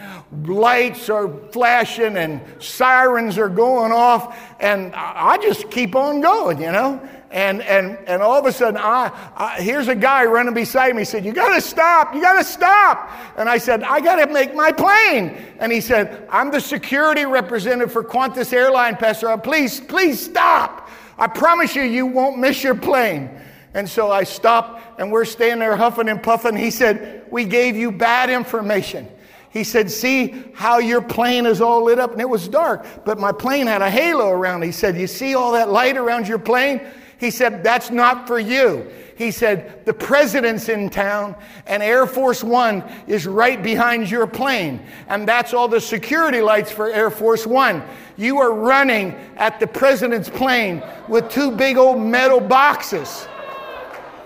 Lights 0.45 1.09
are 1.09 1.29
flashing, 1.51 2.15
and 2.15 2.41
sirens 2.59 3.37
are 3.37 3.49
going 3.49 3.91
off, 3.91 4.37
and 4.59 4.93
I 4.95 5.37
just 5.37 5.69
keep 5.69 5.95
on 5.95 6.21
going, 6.21 6.61
you 6.61 6.71
know? 6.71 7.01
And, 7.31 7.61
and, 7.61 7.97
and 8.07 8.21
all 8.21 8.37
of 8.37 8.45
a 8.45 8.51
sudden, 8.51 8.77
I, 8.77 9.09
I, 9.37 9.61
here's 9.61 9.87
a 9.87 9.95
guy 9.95 10.25
running 10.25 10.53
beside 10.53 10.93
me. 10.95 11.01
He 11.01 11.05
said, 11.05 11.23
You 11.23 11.31
got 11.31 11.55
to 11.55 11.61
stop. 11.61 12.13
You 12.13 12.21
got 12.21 12.37
to 12.37 12.43
stop. 12.43 13.09
And 13.37 13.47
I 13.47 13.57
said, 13.57 13.83
I 13.83 14.01
got 14.01 14.17
to 14.17 14.27
make 14.27 14.53
my 14.53 14.73
plane. 14.73 15.37
And 15.59 15.71
he 15.71 15.79
said, 15.79 16.27
I'm 16.29 16.51
the 16.51 16.59
security 16.59 17.23
representative 17.23 17.93
for 17.93 18.03
Qantas 18.03 18.51
Airline, 18.51 18.97
Pastor. 18.97 19.35
Please, 19.37 19.79
please 19.79 20.21
stop. 20.21 20.89
I 21.17 21.27
promise 21.27 21.73
you, 21.73 21.83
you 21.83 22.05
won't 22.05 22.37
miss 22.37 22.63
your 22.63 22.75
plane. 22.75 23.29
And 23.73 23.89
so 23.89 24.11
I 24.11 24.25
stopped, 24.25 24.99
and 24.99 25.09
we're 25.09 25.23
standing 25.23 25.59
there 25.59 25.77
huffing 25.77 26.09
and 26.09 26.21
puffing. 26.21 26.57
He 26.57 26.69
said, 26.69 27.25
We 27.31 27.45
gave 27.45 27.77
you 27.77 27.93
bad 27.93 28.29
information. 28.29 29.07
He 29.51 29.63
said, 29.65 29.91
See 29.91 30.43
how 30.53 30.79
your 30.79 31.01
plane 31.01 31.45
is 31.45 31.61
all 31.61 31.83
lit 31.83 31.99
up? 31.99 32.11
And 32.13 32.21
it 32.21 32.29
was 32.29 32.47
dark, 32.47 32.85
but 33.05 33.19
my 33.19 33.31
plane 33.31 33.67
had 33.67 33.81
a 33.81 33.89
halo 33.89 34.29
around 34.29 34.63
it. 34.63 34.67
He 34.67 34.71
said, 34.71 34.97
You 34.97 35.07
see 35.07 35.35
all 35.35 35.51
that 35.53 35.69
light 35.69 35.97
around 35.97 36.27
your 36.27 36.39
plane? 36.39 36.81
He 37.19 37.29
said, 37.29 37.63
That's 37.63 37.91
not 37.91 38.27
for 38.27 38.39
you. 38.39 38.89
He 39.15 39.29
said, 39.29 39.85
The 39.85 39.93
president's 39.93 40.69
in 40.69 40.89
town, 40.89 41.35
and 41.67 41.83
Air 41.83 42.07
Force 42.07 42.43
One 42.43 42.83
is 43.07 43.27
right 43.27 43.61
behind 43.61 44.09
your 44.09 44.25
plane. 44.25 44.81
And 45.07 45.27
that's 45.27 45.53
all 45.53 45.67
the 45.67 45.81
security 45.81 46.41
lights 46.41 46.71
for 46.71 46.89
Air 46.89 47.11
Force 47.11 47.45
One. 47.45 47.83
You 48.17 48.39
are 48.39 48.53
running 48.53 49.13
at 49.35 49.59
the 49.59 49.67
president's 49.67 50.29
plane 50.29 50.81
with 51.07 51.29
two 51.29 51.51
big 51.51 51.77
old 51.77 51.99
metal 51.99 52.39
boxes. 52.39 53.27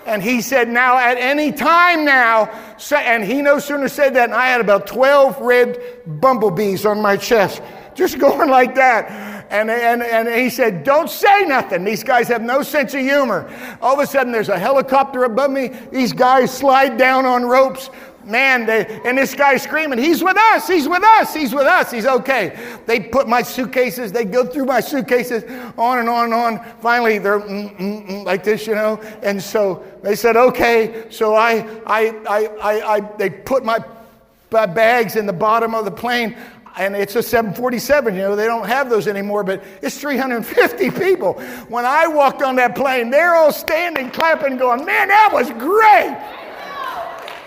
And 0.06 0.22
he 0.22 0.42
said, 0.42 0.70
Now, 0.70 0.98
at 0.98 1.18
any 1.18 1.52
time 1.52 2.06
now, 2.06 2.46
and 2.92 3.24
he 3.24 3.42
no 3.42 3.60
sooner 3.60 3.88
said 3.88 4.14
that, 4.16 4.26
and 4.26 4.34
I 4.34 4.48
had 4.48 4.62
about 4.62 4.88
12 4.88 5.42
red 5.42 5.80
bumblebees 6.06 6.86
on 6.86 7.02
my 7.02 7.18
chest, 7.18 7.62
just 7.96 8.20
going 8.20 8.50
like 8.50 8.76
that. 8.76 9.36
And, 9.50 9.70
and, 9.70 10.02
and 10.02 10.28
he 10.28 10.50
said, 10.50 10.84
Don't 10.84 11.10
say 11.10 11.44
nothing. 11.46 11.84
These 11.84 12.04
guys 12.04 12.28
have 12.28 12.42
no 12.42 12.62
sense 12.62 12.94
of 12.94 13.02
humor. 13.02 13.52
All 13.82 13.94
of 13.94 14.00
a 14.00 14.08
sudden, 14.08 14.32
there's 14.32 14.50
a 14.50 14.60
helicopter 14.60 15.24
above 15.24 15.52
me. 15.52 15.72
These 15.92 16.14
guys 16.14 16.56
slide 16.56 16.98
down 16.98 17.26
on 17.26 17.46
ropes. 17.46 17.90
Man, 18.26 18.66
they, 18.66 19.02
and 19.06 19.18
this 19.18 19.34
guy 19.34 19.58
screaming, 19.58 20.00
He's 20.00 20.24
with 20.24 20.38
us, 20.38 20.68
He's 20.68 20.88
with 20.88 21.04
us, 21.04 21.34
He's 21.34 21.54
with 21.54 21.68
us, 21.68 21.92
He's 21.92 22.06
okay. 22.06 22.78
They 22.86 23.00
put 23.00 23.28
my 23.28 23.42
suitcases, 23.42 24.12
they 24.12 24.26
go 24.26 24.46
through 24.46 24.66
my 24.66 24.80
suitcases, 24.80 25.44
on 25.78 26.00
and 26.00 26.10
on 26.10 26.26
and 26.26 26.34
on. 26.34 26.66
Finally, 26.82 27.20
they're 27.20 27.40
mm, 27.40 27.76
mm, 27.78 28.08
mm, 28.08 28.24
like 28.24 28.44
this, 28.44 28.68
you 28.68 28.76
know. 28.76 28.98
And 29.22 29.42
so 29.42 29.86
they 30.02 30.16
said, 30.16 30.36
Okay. 30.36 31.06
So 31.10 31.36
I, 31.36 31.68
I, 31.86 32.08
I, 32.28 32.46
I, 32.62 32.96
I 32.96 33.00
they 33.18 33.30
put 33.30 33.64
my 33.64 33.84
bags 34.50 35.16
in 35.16 35.26
the 35.26 35.34
bottom 35.34 35.76
of 35.76 35.86
the 35.86 35.92
plane 35.92 36.38
and 36.78 36.96
it's 36.96 37.16
a 37.16 37.24
747, 37.24 38.16
you 38.16 38.22
know, 38.22 38.36
they 38.36 38.46
don't 38.46 38.68
have 38.68 38.90
those 38.90 39.08
anymore, 39.08 39.44
but 39.44 39.64
it's 39.82 39.98
350 39.98 40.92
people. 40.92 41.34
When 41.70 41.86
I 41.86 42.08
walked 42.08 42.42
on 42.42 42.58
that 42.58 42.76
plane, 42.76 43.10
they're 43.10 43.36
all 43.36 43.54
standing, 43.54 44.12
clapping, 44.12 44.58
going, 44.58 44.86
man, 44.86 45.08
that 45.08 45.30
was 45.32 45.50
great. 45.52 46.18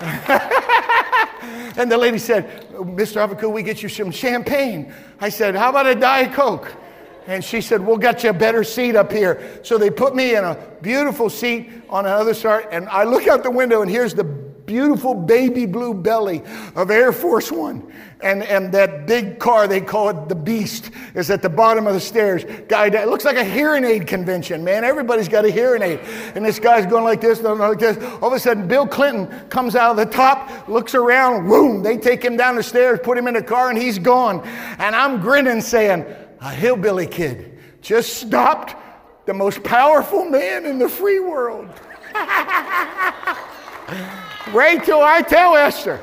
and 1.77 1.91
the 1.91 1.99
lady 1.99 2.19
said, 2.19 2.69
Mr. 2.73 3.17
Alva, 3.17 3.35
could 3.35 3.51
we 3.51 3.63
get 3.63 3.83
you 3.83 3.89
some 3.89 4.11
champagne? 4.11 4.93
I 5.21 5.29
said, 5.29 5.55
How 5.55 5.71
about 5.71 5.87
a 5.87 5.95
Diet 5.95 6.33
Coke? 6.33 6.75
And 7.27 7.45
she 7.45 7.61
said, 7.61 7.85
We'll 7.85 7.99
get 7.99 8.23
you 8.25 8.31
a 8.31 8.33
better 8.33 8.65
seat 8.65 8.97
up 8.97 9.13
here. 9.13 9.61
So 9.63 9.77
they 9.77 9.91
put 9.91 10.15
me 10.15 10.35
in 10.35 10.45
a 10.45 10.57
beautiful 10.81 11.29
seat 11.29 11.71
on 11.89 12.07
another 12.07 12.21
other 12.23 12.35
side. 12.35 12.69
And 12.71 12.89
I 12.89 13.05
look 13.05 13.27
out 13.27 13.43
the 13.43 13.51
window, 13.51 13.83
and 13.83 13.91
here's 13.91 14.15
the 14.15 14.48
beautiful 14.69 15.15
baby 15.15 15.67
blue 15.67 15.95
belly 15.95 16.43
of 16.77 16.93
Air 16.93 17.11
Force 17.11 17.51
One. 17.51 17.93
And, 18.21 18.43
and 18.43 18.71
that 18.73 19.07
big 19.07 19.39
car, 19.39 19.67
they 19.67 19.81
call 19.81 20.11
it 20.11 20.29
the 20.29 20.35
Beast, 20.35 20.91
is 21.15 21.31
at 21.31 21.41
the 21.41 21.49
bottom 21.49 21.87
of 21.87 21.95
the 21.95 22.01
stairs. 22.01 22.45
Guy, 22.69 22.87
it 22.87 23.09
looks 23.09 23.25
like 23.25 23.37
a 23.37 23.45
hearing 23.45 23.85
aid 23.85 24.07
convention, 24.07 24.63
man. 24.63 24.85
Everybody's 24.85 25.29
got 25.29 25.45
a 25.45 25.51
hearing 25.51 25.83
aid. 25.83 26.01
And 26.35 26.45
this 26.45 26.59
guy's 26.59 26.85
going 26.85 27.05
like 27.05 27.21
this, 27.21 27.39
going 27.39 27.59
like 27.59 27.79
this. 27.79 27.97
All 28.21 28.29
of 28.29 28.35
a 28.35 28.39
sudden, 28.39 28.69
Bill 28.69 28.87
Clinton 28.87 29.27
comes 29.49 29.75
out 29.75 29.93
of 29.93 29.97
the 29.97 30.07
top, 30.07 30.69
looks 30.69 30.95
around, 30.95 31.49
boom, 31.49 31.83
they 31.83 31.97
take 31.97 32.23
him 32.23 32.37
down 32.37 32.57
the 32.57 32.63
stairs, 32.63 33.01
put 33.03 33.17
him 33.17 33.27
in 33.27 33.37
a 33.37 33.43
car, 33.43 33.71
and 33.71 33.79
he's 33.79 33.99
gone. 33.99 34.47
And 34.79 34.95
I'm 34.95 35.21
grinning, 35.21 35.61
saying, 35.61 36.05
a 36.41 36.51
hillbilly 36.51 37.07
kid 37.07 37.59
just 37.81 38.15
stopped 38.15 38.77
the 39.27 39.35
most 39.35 39.63
powerful 39.63 40.25
man 40.25 40.67
in 40.67 40.79
the 40.79 40.89
free 40.89 41.21
world. 41.21 41.69
Wait 44.53 44.85
till 44.85 45.03
I 45.03 45.22
tell 45.22 45.57
Esther. 45.57 46.01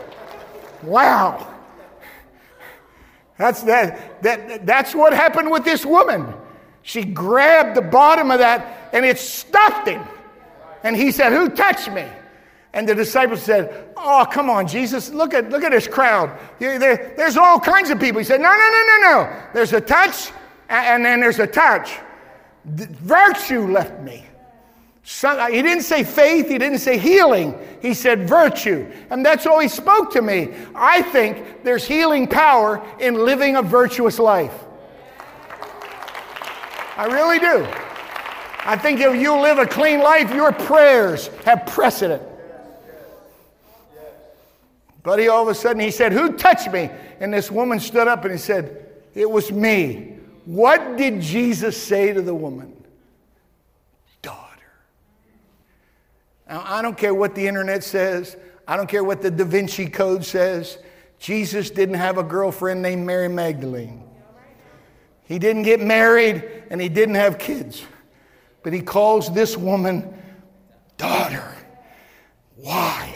Wow. 0.84 1.54
That's, 3.38 3.64
that, 3.64 4.22
that, 4.24 4.66
that's 4.66 4.96
what 4.96 5.14
happened 5.14 5.52
with 5.52 5.66
this 5.66 5.86
woman. 5.86 6.34
She 6.84 7.04
grabbed 7.04 7.76
the 7.76 7.82
bottom 7.82 8.32
of 8.32 8.40
that 8.40 8.90
and 8.94 9.06
it 9.06 9.18
stuffed 9.18 9.88
him. 9.88 10.04
And 10.84 10.96
he 10.96 11.12
said, 11.12 11.32
Who 11.32 11.50
touched 11.50 11.92
me? 11.92 12.06
And 12.74 12.88
the 12.88 12.94
disciples 12.94 13.42
said, 13.42 13.90
Oh, 13.98 14.26
come 14.32 14.50
on, 14.50 14.68
Jesus, 14.68 15.10
look 15.10 15.34
at, 15.34 15.50
look 15.50 15.64
at 15.64 15.72
this 15.72 15.88
crowd. 15.88 16.38
There, 16.60 17.14
there's 17.18 17.38
all 17.38 17.60
kinds 17.60 17.90
of 17.90 18.00
people. 18.00 18.20
He 18.20 18.26
said, 18.26 18.40
No, 18.40 18.52
no, 18.52 18.58
no, 18.58 18.86
no, 18.86 18.98
no. 19.02 19.44
There's 19.54 19.74
a 19.74 19.82
touch, 19.82 20.32
and 20.70 21.04
then 21.04 21.20
there's 21.20 21.40
a 21.40 21.48
touch. 21.48 21.98
Virtue 22.66 23.72
left 23.72 24.00
me. 24.02 24.26
Uh, 25.24 25.48
he 25.48 25.62
didn't 25.62 25.84
say 25.84 26.04
faith, 26.04 26.48
he 26.48 26.58
didn't 26.58 26.80
say 26.80 26.98
healing, 26.98 27.56
he 27.82 27.94
said 27.94 28.28
virtue. 28.28 28.92
And 29.12 29.24
that's 29.24 29.46
all 29.46 29.60
he 29.60 29.68
spoke 29.68 30.12
to 30.14 30.22
me. 30.22 30.52
I 30.74 31.04
think 31.04 31.64
there's 31.64 31.86
healing 31.86 32.28
power 32.28 32.84
in 33.00 33.14
living 33.14 33.56
a 33.56 33.62
virtuous 33.62 34.18
life. 34.18 34.54
I 36.98 37.06
really 37.06 37.40
do. 37.40 37.68
I 38.68 38.78
think 38.78 39.00
if 39.00 39.22
you 39.22 39.40
live 39.40 39.60
a 39.60 39.68
clean 39.68 40.00
life, 40.00 40.34
your 40.34 40.52
prayers 40.52 41.28
have 41.46 41.68
precedent. 41.68 42.24
But 45.04 45.20
he 45.20 45.28
all 45.28 45.44
of 45.44 45.50
a 45.50 45.54
sudden 45.54 45.80
he 45.80 45.92
said, 45.92 46.14
Who 46.14 46.36
touched 46.36 46.72
me? 46.72 46.90
And 47.20 47.32
this 47.32 47.52
woman 47.52 47.80
stood 47.80 48.08
up 48.08 48.24
and 48.26 48.32
he 48.32 48.40
said, 48.40 48.88
It 49.14 49.30
was 49.30 49.52
me. 49.52 50.18
What 50.46 50.98
did 50.98 51.22
Jesus 51.22 51.78
say 51.80 52.12
to 52.12 52.24
the 52.24 52.34
woman? 52.34 52.75
Now, 56.48 56.64
I 56.66 56.82
don't 56.82 56.98
care 56.98 57.14
what 57.14 57.36
the 57.36 57.48
internet 57.48 57.84
says, 57.84 58.38
I 58.68 58.78
don't 58.78 58.88
care 58.88 59.04
what 59.04 59.22
the 59.22 59.32
Da 59.32 59.44
Vinci 59.44 59.88
Code 59.88 60.26
says. 60.26 60.78
Jesus 61.20 61.70
didn't 61.70 61.96
have 61.96 62.18
a 62.18 62.24
girlfriend 62.24 62.82
named 62.82 63.06
Mary 63.06 63.30
Magdalene. 63.30 64.04
He 65.24 65.40
didn't 65.40 65.64
get 65.64 65.82
married 65.82 66.44
and 66.70 66.80
he 66.80 66.90
didn't 66.90 67.16
have 67.16 67.40
kids. 67.40 67.84
But 68.64 68.74
he 68.74 68.82
calls 68.82 69.34
this 69.34 69.56
woman 69.58 70.14
daughter. 70.98 71.56
Why? 72.56 73.14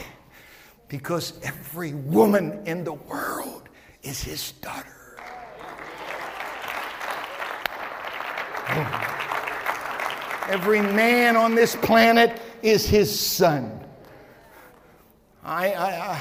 Because 0.88 1.34
every 1.42 1.92
woman 1.92 2.62
in 2.66 2.84
the 2.84 2.92
world 2.92 3.68
is 4.02 4.22
his 4.22 4.52
daughter. 4.52 4.86
Every 10.48 10.80
man 10.80 11.36
on 11.36 11.54
this 11.54 11.76
planet 11.76 12.40
is 12.62 12.86
his 12.86 13.18
son. 13.18 13.80
I, 15.42 15.72
I, 15.72 16.20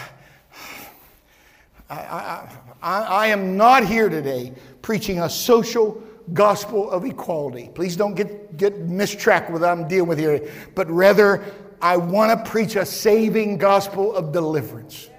I, 1.89 2.47
I, 2.81 3.27
am 3.27 3.57
not 3.57 3.85
here 3.85 4.09
today 4.09 4.53
preaching 4.81 5.19
a 5.19 5.29
social 5.29 6.01
gospel 6.33 6.89
of 6.89 7.05
equality. 7.05 7.69
Please 7.73 7.95
don't 7.95 8.15
get, 8.15 8.57
get 8.57 8.87
mistracked 8.87 9.49
with 9.51 9.61
what 9.61 9.69
I'm 9.69 9.87
dealing 9.87 10.07
with 10.07 10.19
here, 10.19 10.49
but 10.75 10.89
rather, 10.89 11.43
I 11.81 11.97
want 11.97 12.45
to 12.45 12.49
preach 12.49 12.75
a 12.75 12.85
saving 12.85 13.57
gospel 13.57 14.15
of 14.15 14.31
deliverance. 14.31 15.09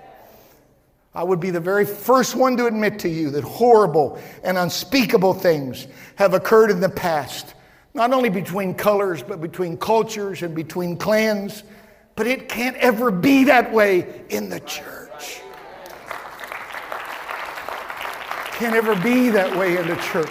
I 1.15 1.25
would 1.25 1.41
be 1.41 1.51
the 1.51 1.61
very 1.61 1.85
first 1.85 2.37
one 2.37 2.57
to 2.57 2.67
admit 2.67 3.01
to 3.01 3.09
you 3.09 3.31
that 3.31 3.45
horrible 3.45 4.21
and 4.45 4.57
unspeakable 4.57 5.35
things 5.35 5.87
have 6.17 6.35
occurred 6.35 6.71
in 6.71 6.81
the 6.81 6.89
past 6.89 7.55
not 7.95 8.13
only 8.13 8.29
between 8.29 8.75
colors, 8.75 9.23
but 9.23 9.41
between 9.41 9.77
cultures 9.77 10.43
and 10.43 10.55
between 10.55 10.97
clans. 10.97 11.63
But 12.17 12.27
it 12.27 12.49
can't 12.49 12.77
ever 12.77 13.11
be 13.11 13.45
that 13.45 13.73
way 13.73 14.25
in 14.29 14.49
the 14.49 14.61
church. 14.61 15.41
Can't 18.59 18.75
ever 18.75 18.95
be 18.97 19.31
that 19.31 19.57
way 19.57 19.79
in 19.79 19.87
the 19.89 19.97
church. 19.97 20.31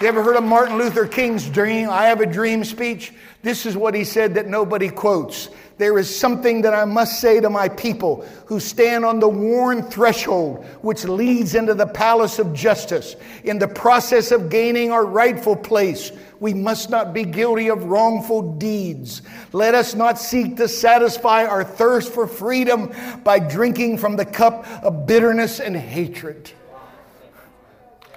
You 0.00 0.08
ever 0.08 0.22
heard 0.22 0.36
of 0.36 0.44
Martin 0.44 0.76
Luther 0.76 1.06
King's 1.06 1.48
dream? 1.48 1.88
I 1.90 2.04
have 2.04 2.20
a 2.20 2.26
dream 2.26 2.64
speech. 2.64 3.12
This 3.42 3.66
is 3.66 3.76
what 3.76 3.94
he 3.94 4.04
said 4.04 4.34
that 4.34 4.46
nobody 4.46 4.88
quotes. 4.88 5.48
There 5.76 5.98
is 5.98 6.14
something 6.14 6.62
that 6.62 6.72
I 6.72 6.84
must 6.84 7.20
say 7.20 7.40
to 7.40 7.50
my 7.50 7.68
people 7.68 8.24
who 8.46 8.60
stand 8.60 9.04
on 9.04 9.18
the 9.18 9.28
worn 9.28 9.82
threshold 9.82 10.64
which 10.82 11.04
leads 11.04 11.56
into 11.56 11.74
the 11.74 11.86
palace 11.86 12.38
of 12.38 12.54
justice. 12.54 13.16
In 13.42 13.58
the 13.58 13.66
process 13.66 14.30
of 14.30 14.50
gaining 14.50 14.92
our 14.92 15.04
rightful 15.04 15.56
place, 15.56 16.12
we 16.38 16.54
must 16.54 16.90
not 16.90 17.12
be 17.12 17.24
guilty 17.24 17.70
of 17.70 17.84
wrongful 17.84 18.54
deeds. 18.54 19.22
Let 19.52 19.74
us 19.74 19.96
not 19.96 20.18
seek 20.18 20.56
to 20.58 20.68
satisfy 20.68 21.44
our 21.44 21.64
thirst 21.64 22.12
for 22.12 22.28
freedom 22.28 22.92
by 23.24 23.40
drinking 23.40 23.98
from 23.98 24.14
the 24.16 24.24
cup 24.24 24.68
of 24.84 25.06
bitterness 25.06 25.58
and 25.58 25.76
hatred. 25.76 26.52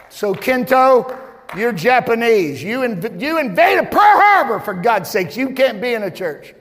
So, 0.10 0.36
Kento, 0.36 1.18
you're 1.56 1.72
Japanese. 1.72 2.62
You, 2.62 2.80
inv- 2.80 3.20
you 3.20 3.40
invaded 3.40 3.90
Pearl 3.92 4.02
Harbor, 4.02 4.60
for 4.60 4.74
God's 4.74 5.10
sakes. 5.10 5.38
You 5.38 5.52
can't 5.52 5.82
be 5.82 5.94
in 5.94 6.04
a 6.04 6.12
church. 6.12 6.54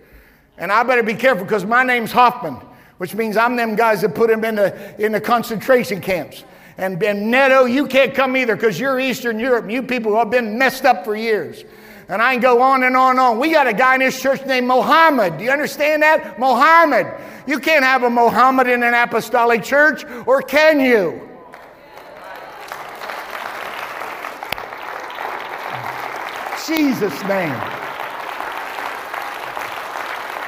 And 0.59 0.73
I 0.73 0.83
better 0.83 1.03
be 1.03 1.15
careful 1.15 1.45
because 1.45 1.65
my 1.65 1.83
name's 1.83 2.13
Hoffman, 2.13 2.55
which 2.99 3.15
means 3.15 3.37
I'm 3.37 3.57
them 3.57 3.77
guys 3.77 4.01
that 4.01 4.15
put 4.15 4.31
him 4.31 4.45
in 4.45 4.55
the, 4.57 5.05
in 5.05 5.13
the 5.13 5.21
concentration 5.21 6.01
camps. 6.01 6.45
And, 6.79 7.03
and 7.03 7.31
Neto, 7.31 7.65
you 7.65 7.87
can't 7.87 8.15
come 8.15 8.37
either 8.37 8.55
because 8.55 8.79
you're 8.79 9.01
Eastern 9.01 9.39
Europe. 9.39 9.71
You 9.71 9.83
people 9.83 10.17
have 10.17 10.31
been 10.31 10.59
messed 10.59 10.85
up 10.85 11.05
for 11.05 11.17
years. 11.17 11.65
And 12.09 12.23
I 12.23 12.35
can 12.35 12.41
go 12.41 12.63
on 12.63 12.85
and 12.85 12.97
on 12.97 13.13
and 13.13 13.21
on. 13.21 13.39
We 13.39 13.53
got 13.53 13.67
a 13.67 13.73
guy 13.73 13.95
in 13.95 14.01
this 14.01 14.21
church 14.21 14.45
named 14.47 14.67
Mohammed. 14.67 15.39
Do 15.39 15.45
you 15.45 15.51
understand 15.51 16.03
that? 16.03 16.39
Mohammed. 16.39 17.07
You 17.47 17.59
can't 17.59 17.85
have 17.85 18.03
a 18.03 18.11
Mohammed 18.11 18.69
in 18.69 18.83
an 18.83 18.95
apostolic 18.95 19.63
church, 19.63 20.05
or 20.27 20.43
can 20.43 20.81
you? 20.81 21.23
Jesus' 26.67 27.23
name. 27.25 27.86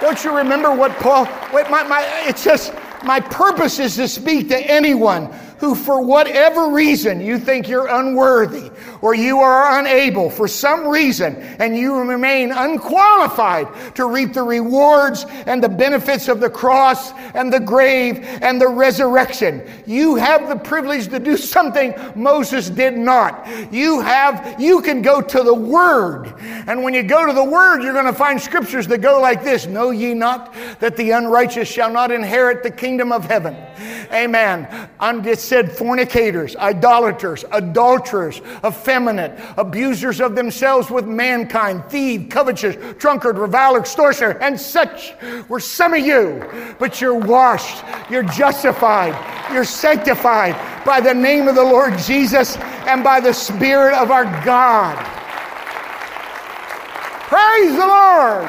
Don't 0.01 0.23
you 0.23 0.37
remember 0.37 0.73
what 0.73 0.93
Paul? 0.99 1.25
Wait, 1.53 1.69
my, 1.71 1.83
my, 1.83 2.05
it's 2.27 2.45
just 2.45 2.73
my 3.05 3.21
purpose 3.21 3.79
is 3.79 3.97
to 3.97 4.07
speak 4.09 4.49
to 4.49 4.59
anyone 4.59 5.27
who, 5.59 5.75
for 5.75 6.01
whatever 6.01 6.69
reason, 6.69 7.21
you 7.21 7.39
think 7.39 7.69
you're 7.69 7.89
unworthy 7.89 8.71
or 9.01 9.15
you 9.15 9.41
are 9.41 9.79
unable 9.79 10.31
for 10.31 10.49
some 10.49 10.87
reason 10.87 11.37
and 11.37 11.77
you 11.77 11.99
remain 11.99 12.53
unqualified 12.53 13.69
to 13.95 14.07
reap 14.07 14.33
the 14.33 14.43
rewards 14.43 15.25
and 15.47 15.63
the 15.63 15.69
benefits 15.69 16.29
of 16.29 16.41
the 16.41 16.51
cross 16.51 17.13
and 17.35 17.53
the 17.53 17.61
grave 17.61 18.19
and 18.43 18.61
the 18.61 18.69
resurrection, 18.69 19.63
you 19.87 20.17
have 20.17 20.49
the 20.49 20.57
privilege 20.57 21.09
to 21.09 21.19
do 21.19 21.37
something 21.37 21.95
Moses 22.15 22.71
did 22.71 22.97
not. 22.97 23.47
You 23.73 24.01
have, 24.01 24.61
you 24.61 24.83
can 24.83 25.03
go 25.03 25.21
to 25.21 25.43
the 25.43 25.55
Word. 25.55 26.35
And 26.67 26.83
when 26.83 26.95
you 26.95 27.03
go 27.03 27.27
to 27.27 27.33
the 27.33 27.45
Word, 27.45 27.83
you're 27.83 27.93
going 27.93 28.07
to 28.07 28.13
find 28.13 28.41
scriptures 28.41 28.87
that 28.89 28.99
go 28.99 29.21
like 29.21 29.43
this 29.45 29.67
Know 29.67 29.91
ye 29.91 30.15
not 30.15 30.55
that 30.81 30.97
the 30.97 31.11
unrighteous 31.11 31.69
shall 31.69 31.93
not 31.93 32.11
inherit 32.11 32.63
the 32.63 32.71
kingdom 32.71 33.13
of 33.13 33.25
heaven? 33.25 33.57
Amen. 34.13 34.89
And 35.01 35.27
it 35.27 35.39
said 35.39 35.71
fornicators, 35.73 36.57
idolaters, 36.57 37.45
adulterers, 37.53 38.41
effeminate, 38.89 39.39
abusers 39.59 40.21
of 40.21 40.35
themselves 40.35 40.91
with 40.91 41.07
mankind, 41.07 41.85
thieves, 41.91 42.33
covetous, 42.33 42.77
drunkard, 42.99 43.37
reviler, 43.37 43.81
extortioner, 43.81 44.39
and 44.41 44.59
such 44.59 45.13
were 45.49 45.61
some 45.61 45.93
of 45.93 46.05
you. 46.05 46.75
But 46.79 47.01
you're 47.01 47.15
washed, 47.15 47.85
you're 48.11 48.23
justified, 48.23 49.15
you're 49.53 49.65
sanctified 49.65 50.57
by 50.87 51.01
the 51.01 51.13
name 51.13 51.49
of 51.49 51.55
the 51.55 51.63
Lord 51.63 51.99
Jesus 51.99 52.57
and 52.57 53.05
by 53.05 53.21
the 53.21 53.33
Spirit 53.33 53.95
of 53.95 54.11
our 54.11 54.25
God. 54.45 54.97
Praise 57.29 57.73
the 57.73 57.87
Lord. 57.87 58.49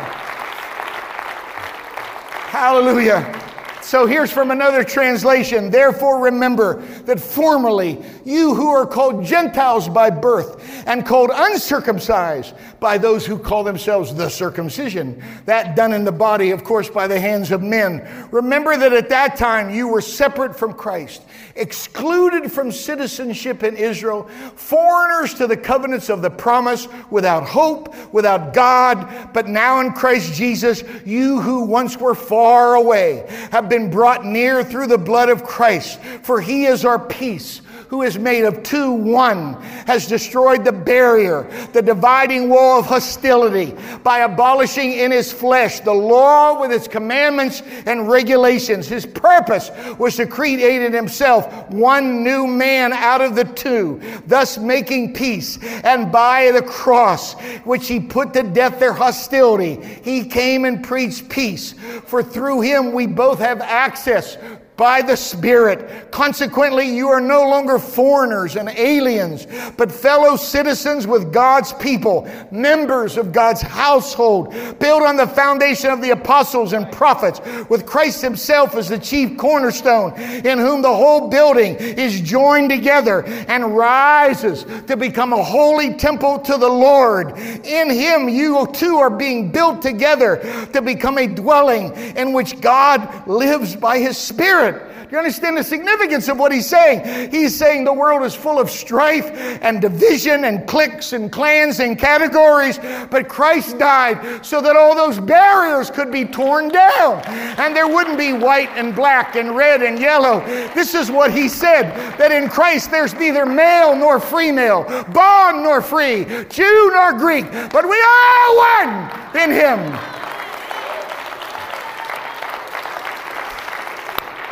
Hallelujah. 2.47 3.49
So 3.89 4.06
here's 4.06 4.32
from 4.32 4.52
another 4.52 4.84
translation. 4.84 5.71
Therefore, 5.71 6.25
remember 6.25 6.80
that 7.06 7.19
formerly 7.19 7.99
you 8.23 8.54
who 8.54 8.67
are 8.67 8.86
called 8.86 9.25
Gentiles 9.25 9.89
by 9.89 10.12
birth 10.12 10.86
and 10.86 11.04
called 11.04 11.32
uncircumcised 11.34 12.54
by 12.80 12.99
those 12.99 13.25
who 13.25 13.39
call 13.39 13.63
themselves 13.63 14.13
the 14.13 14.30
circumcision, 14.30 15.23
that 15.45 15.75
done 15.75 15.91
in 15.91 16.04
the 16.04 16.12
body, 16.12 16.52
of 16.52 16.63
course, 16.63 16.88
by 16.88 17.08
the 17.08 17.19
hands 17.19 17.49
of 17.49 17.63
men. 17.63 18.08
Remember 18.32 18.78
that 18.78 18.93
at 18.93 19.10
that 19.10 19.38
time 19.38 19.71
you 19.71 19.88
were 19.88 20.02
separate 20.02 20.56
from 20.56 20.73
Christ, 20.73 21.23
excluded 21.56 22.52
from 22.52 22.71
citizenship 22.71 23.63
in 23.63 23.75
Israel, 23.75 24.28
foreigners 24.56 25.34
to 25.34 25.47
the 25.47 25.58
covenants 25.58 26.10
of 26.10 26.21
the 26.21 26.30
promise, 26.30 26.88
without 27.10 27.43
hope, 27.43 27.93
without 28.13 28.54
God. 28.54 29.34
But 29.34 29.47
now 29.47 29.80
in 29.82 29.93
Christ 29.93 30.36
Jesus, 30.36 30.84
you 31.06 31.41
who 31.41 31.63
once 31.63 31.97
were 31.97 32.15
far 32.15 32.75
away 32.75 33.25
have 33.52 33.67
been 33.67 33.79
been 33.80 33.89
brought 33.89 34.26
near 34.26 34.63
through 34.63 34.88
the 34.88 34.98
blood 34.98 35.30
of 35.30 35.44
Christ, 35.44 36.00
for 36.22 36.42
he 36.42 36.65
is 36.65 36.84
our 36.84 37.00
peace 37.00 37.62
who 37.89 38.04
is 38.04 38.19
made 38.19 38.43
of 38.43 38.62
two 38.62 38.91
one, 38.91 39.54
has 39.88 40.08
destroyed 40.08 40.63
the 40.63 40.71
barrier, 40.71 41.49
the 41.73 41.82
dividing 41.82 42.47
wall 42.47 42.80
of 42.80 42.86
hostility 42.86 43.75
by 44.04 44.19
abolishing 44.19 44.93
in 44.93 45.12
his 45.12 45.34
flesh 45.34 45.80
the 45.80 45.93
law 45.93 46.60
with 46.60 46.71
its 46.71 46.88
commandments 46.88 47.63
and 47.88 48.08
regulations. 48.08 48.88
His 48.88 49.08
purpose 49.08 49.71
was 49.97 50.15
to 50.17 50.28
create 50.28 50.84
in 50.84 50.93
himself 50.93 51.52
one 51.71 52.23
new 52.23 52.45
man 52.45 52.93
out 52.93 53.21
of 53.21 53.36
the 53.36 53.45
two, 53.45 53.99
thus 54.28 54.60
making 54.60 55.15
peace. 55.15 55.58
And 55.84 56.12
by 56.12 56.52
the 56.52 56.62
cross, 56.62 57.34
which 57.63 57.88
he 57.88 57.99
put 57.99 58.34
to 58.34 58.43
death 58.43 58.80
their 58.80 58.93
hostility, 58.93 59.84
he 60.04 60.25
came 60.25 60.65
and 60.65 60.84
preached 60.84 61.28
peace. 61.28 61.73
For 62.06 62.21
through 62.21 62.62
him 62.62 62.91
we 62.93 63.08
both 63.08 63.39
have 63.39 63.62
access 63.62 64.38
by 64.80 65.02
the 65.02 65.18
Spirit. 65.18 66.10
Consequently, 66.10 66.96
you 66.96 67.10
are 67.10 67.20
no 67.20 67.42
longer 67.42 67.78
foreigners 67.78 68.56
and 68.56 68.70
aliens, 68.70 69.46
but 69.76 69.92
fellow 69.92 70.38
citizens 70.38 71.06
with 71.06 71.34
God's 71.34 71.74
people, 71.74 72.32
members 72.50 73.18
of 73.18 73.34
God's 73.34 73.62
household, 73.62 74.54
built 74.80 75.04
on 75.04 75.18
the 75.18 75.28
foundation 75.28 75.89
of 75.92 76.02
the 76.02 76.12
apostles 76.12 76.72
and 76.72 76.89
prophets, 76.94 77.42
with 77.68 77.86
Christ 77.86 78.22
Himself 78.22 78.74
as 78.76 78.88
the 78.88 78.98
chief 78.98 79.38
cornerstone, 79.38 80.13
in 80.18 80.58
whom 80.58 80.82
the 80.82 80.96
whole 80.96 81.28
building 81.28 81.76
is 81.76 82.22
joined 82.22 82.70
together 82.70 83.26
and 83.50 83.76
rises 83.76 84.63
to 84.88 84.96
become 84.96 85.34
a 85.34 85.44
holy 85.44 85.94
temple 85.96 86.39
to 86.39 86.56
the 86.56 86.70
Lord. 86.70 87.38
In 87.65 87.89
Him, 87.89 88.30
you 88.30 88.65
too 88.72 88.96
are 88.96 89.10
being 89.10 89.52
built 89.52 89.82
together 89.82 90.38
to 90.72 90.82
become 90.82 91.18
a 91.18 91.28
dwelling 91.28 91.94
in 92.15 92.32
which 92.32 92.62
God 92.62 93.28
lives 93.28 93.76
by 93.76 94.00
His 94.00 94.18
Spirit. 94.18 94.69
You 95.12 95.17
understand 95.17 95.58
the 95.58 95.63
significance 95.63 96.28
of 96.28 96.38
what 96.38 96.52
he's 96.52 96.67
saying? 96.67 97.32
He's 97.32 97.58
saying 97.58 97.84
the 97.84 97.93
world 97.93 98.24
is 98.24 98.36
full 98.36 98.60
of 98.60 98.69
strife 98.69 99.26
and 99.63 99.82
division 99.82 100.43
and 100.43 100.67
cliques 100.67 101.13
and 101.13 101.32
clans 101.32 101.80
and 101.80 101.98
categories, 101.98 102.78
but 103.10 103.28
Christ 103.28 103.80
died 103.80 104.45
so 104.45 104.62
that 104.62 104.76
all 104.76 104.95
those 104.95 105.19
barriers 105.19 105.89
could 105.89 106.12
be 106.12 106.26
torn 106.26 106.69
down 106.69 107.24
and 107.26 107.76
there 107.76 107.88
wouldn't 107.88 108.19
be 108.19 108.34
white 108.34 108.69
and 108.76 108.95
black 108.95 109.36
and 109.36 109.56
red 109.56 109.82
and 109.82 109.98
yellow. 109.98 110.41
This 110.76 110.93
is 110.93 111.10
what 111.10 111.34
he 111.34 111.50
said 111.50 111.89
that 112.19 112.32
in 112.32 112.48
Christ 112.48 112.91
there's 112.91 113.15
neither 113.15 113.48
male 113.48 113.95
nor 113.95 114.19
female, 114.19 114.84
bond 115.12 115.63
nor 115.63 115.82
free, 115.82 116.26
Jew 116.50 116.91
nor 116.93 117.13
Greek, 117.13 117.52
but 117.72 117.84
we 117.84 118.00
are 118.00 118.56
one 118.56 119.41
in 119.41 119.52
him. 119.52 120.19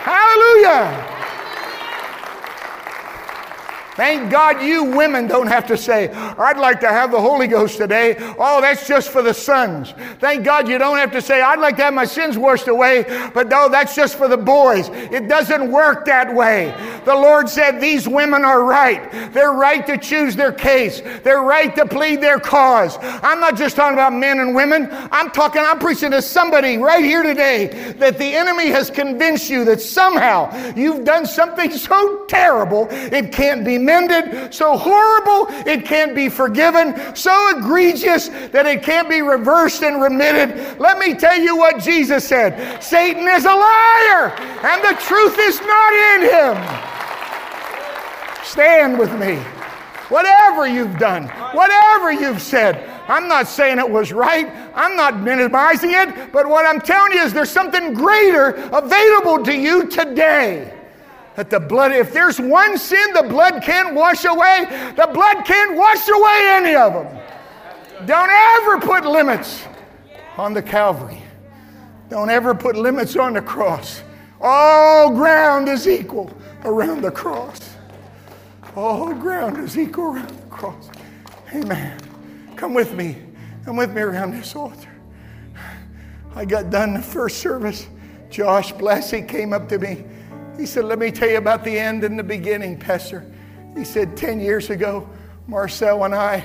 Hallelujah. 0.07 1.16
Thank 3.97 4.29
God 4.29 4.61
you 4.61 4.83
women 4.83 5.25
don't 5.25 5.47
have 5.47 5.65
to 5.67 5.75
say, 5.75 6.09
I'd 6.09 6.59
like 6.59 6.79
to 6.81 6.87
have 6.87 7.09
the 7.09 7.19
Holy 7.19 7.47
Ghost 7.47 7.77
today. 7.77 8.15
Oh, 8.37 8.61
that's 8.61 8.87
just 8.87 9.09
for 9.09 9.23
the 9.23 9.33
sons. 9.33 9.95
Thank 10.19 10.45
God 10.45 10.67
you 10.67 10.77
don't 10.77 10.99
have 10.99 11.11
to 11.13 11.21
say, 11.21 11.41
I'd 11.41 11.59
like 11.59 11.77
to 11.77 11.83
have 11.83 11.95
my 11.95 12.05
sins 12.05 12.37
washed 12.37 12.67
away, 12.67 13.05
but 13.33 13.47
no, 13.47 13.69
that's 13.69 13.95
just 13.95 14.15
for 14.15 14.27
the 14.27 14.37
boys. 14.37 14.89
It 14.89 15.27
doesn't 15.27 15.71
work 15.71 16.05
that 16.05 16.31
way. 16.31 16.75
The 17.05 17.15
Lord 17.15 17.49
said 17.49 17.81
these 17.81 18.07
women 18.07 18.45
are 18.45 18.63
right. 18.63 19.33
They're 19.33 19.53
right 19.53 19.83
to 19.87 19.97
choose 19.97 20.35
their 20.35 20.51
case, 20.51 21.01
they're 21.23 21.41
right 21.41 21.75
to 21.75 21.87
plead 21.87 22.21
their 22.21 22.39
cause. 22.39 22.99
I'm 23.01 23.39
not 23.39 23.57
just 23.57 23.75
talking 23.75 23.93
about 23.93 24.13
men 24.13 24.39
and 24.39 24.53
women. 24.53 24.89
I'm 25.11 25.31
talking, 25.31 25.63
I'm 25.65 25.79
preaching 25.79 26.11
to 26.11 26.21
somebody 26.21 26.77
right 26.77 27.03
here 27.03 27.23
today 27.23 27.93
that 27.97 28.19
the 28.19 28.25
enemy 28.25 28.67
has 28.67 28.91
convinced 28.91 29.49
you 29.49 29.65
that 29.65 29.81
somehow 29.81 30.53
you've 30.75 31.03
done 31.03 31.25
something 31.25 31.71
so 31.87 32.25
terrible 32.25 32.87
it 32.91 33.31
can't 33.31 33.65
be 33.65 33.86
so 34.51 34.77
horrible 34.77 35.47
it 35.65 35.85
can't 35.85 36.13
be 36.15 36.29
forgiven, 36.29 37.15
so 37.15 37.57
egregious 37.57 38.29
that 38.51 38.65
it 38.65 38.83
can't 38.83 39.09
be 39.09 39.21
reversed 39.21 39.83
and 39.83 40.01
remitted. 40.01 40.79
Let 40.79 40.97
me 40.99 41.13
tell 41.13 41.39
you 41.39 41.55
what 41.55 41.81
Jesus 41.81 42.27
said 42.27 42.81
Satan 42.81 43.27
is 43.27 43.45
a 43.45 43.55
liar, 43.55 44.31
and 44.63 44.83
the 44.83 45.01
truth 45.01 45.37
is 45.39 45.59
not 45.61 45.93
in 45.93 46.21
him. 46.29 46.55
Stand 48.43 48.97
with 48.97 49.13
me. 49.19 49.35
Whatever 50.09 50.67
you've 50.67 50.97
done, 50.97 51.27
whatever 51.53 52.13
you've 52.13 52.41
said, 52.41 52.89
I'm 53.09 53.27
not 53.27 53.47
saying 53.47 53.79
it 53.79 53.89
was 53.89 54.11
right. 54.11 54.47
I'm 54.75 54.95
not 54.95 55.19
minimizing 55.19 55.91
it. 55.91 56.31
But 56.31 56.47
what 56.47 56.65
I'm 56.65 56.79
telling 56.79 57.13
you 57.13 57.23
is 57.23 57.33
there's 57.33 57.49
something 57.49 57.93
greater 57.93 58.49
available 58.71 59.43
to 59.43 59.55
you 59.55 59.87
today 59.87 60.76
that 61.37 61.51
the 61.51 61.59
blood, 61.59 61.91
if 61.91 62.11
there's 62.11 62.39
one 62.39 62.79
sin 62.79 63.13
the 63.13 63.21
blood 63.21 63.61
can't 63.61 63.93
wash 63.93 64.25
away, 64.25 64.65
the 64.97 65.07
blood 65.13 65.45
can't 65.45 65.77
wash 65.77 66.09
away 66.09 66.49
any 66.51 66.75
of 66.75 66.93
them. 66.93 68.07
Don't 68.07 68.29
ever 68.31 68.79
put 68.79 69.05
limits 69.05 69.63
on 70.35 70.55
the 70.55 70.63
Calvary. 70.63 71.21
Don't 72.09 72.31
ever 72.31 72.55
put 72.55 72.75
limits 72.75 73.15
on 73.15 73.33
the 73.33 73.41
cross. 73.41 74.01
All 74.41 75.11
ground 75.11 75.69
is 75.69 75.87
equal 75.87 76.35
around 76.65 77.01
the 77.01 77.11
cross. 77.11 77.75
All 78.75 79.13
ground 79.13 79.63
is 79.63 79.77
equal 79.77 80.15
around 80.15 80.29
the 80.29 80.47
cross. 80.47 80.89
Amen. 81.53 81.99
Come 82.55 82.73
with 82.73 82.95
me. 82.95 83.15
Come 83.63 83.75
with 83.77 83.93
me 83.93 84.01
around 84.01 84.31
this 84.31 84.55
altar. 84.55 84.89
I 86.35 86.45
got 86.45 86.71
done 86.71 86.95
the 86.95 87.01
first 87.01 87.37
service. 87.37 87.87
Josh 88.31 88.73
Blessy 88.73 89.27
came 89.27 89.53
up 89.53 89.69
to 89.69 89.77
me 89.77 90.03
he 90.57 90.65
said, 90.65 90.85
Let 90.85 90.99
me 90.99 91.11
tell 91.11 91.29
you 91.29 91.37
about 91.37 91.63
the 91.63 91.77
end 91.77 92.03
and 92.03 92.17
the 92.17 92.23
beginning, 92.23 92.77
Pastor. 92.77 93.25
He 93.75 93.83
said, 93.83 94.17
10 94.17 94.39
years 94.39 94.69
ago, 94.69 95.09
Marcel 95.47 96.03
and 96.03 96.15
I 96.15 96.43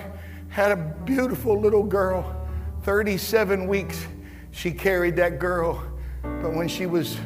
had 0.48 0.70
a 0.70 0.77
beautiful 0.77 1.59
little 1.59 1.83
girl, 1.83 2.48
37 2.83 3.66
weeks. 3.66 4.07
She 4.51 4.70
carried 4.70 5.16
that 5.16 5.38
girl, 5.38 5.83
but 6.22 6.55
when 6.55 6.68
she 6.68 6.85
was 6.85 7.16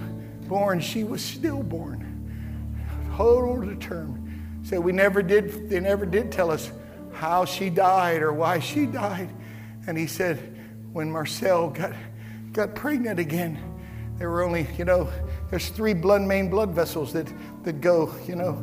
born, 0.46 0.80
she 0.80 1.02
was 1.02 1.24
stillborn. 1.24 2.02
Total 3.16 3.60
determined. 3.60 4.62
So 4.64 4.80
we 4.80 4.92
never 4.92 5.22
did, 5.22 5.68
they 5.68 5.80
never 5.80 6.06
did 6.06 6.30
tell 6.30 6.50
us 6.50 6.70
how 7.12 7.44
she 7.44 7.70
died 7.70 8.22
or 8.22 8.32
why 8.32 8.60
she 8.60 8.86
died. 8.86 9.30
And 9.86 9.98
he 9.98 10.06
said, 10.06 10.38
when 10.92 11.10
Marcel 11.10 11.70
got, 11.70 11.94
got 12.52 12.74
pregnant 12.74 13.18
again, 13.18 13.58
there 14.18 14.30
were 14.30 14.42
only, 14.42 14.66
you 14.78 14.84
know, 14.84 15.10
there's 15.50 15.68
three 15.68 15.94
blood 15.94 16.22
main 16.22 16.50
blood 16.50 16.70
vessels 16.70 17.12
that, 17.12 17.32
that 17.62 17.80
go, 17.80 18.14
you 18.26 18.36
know, 18.36 18.62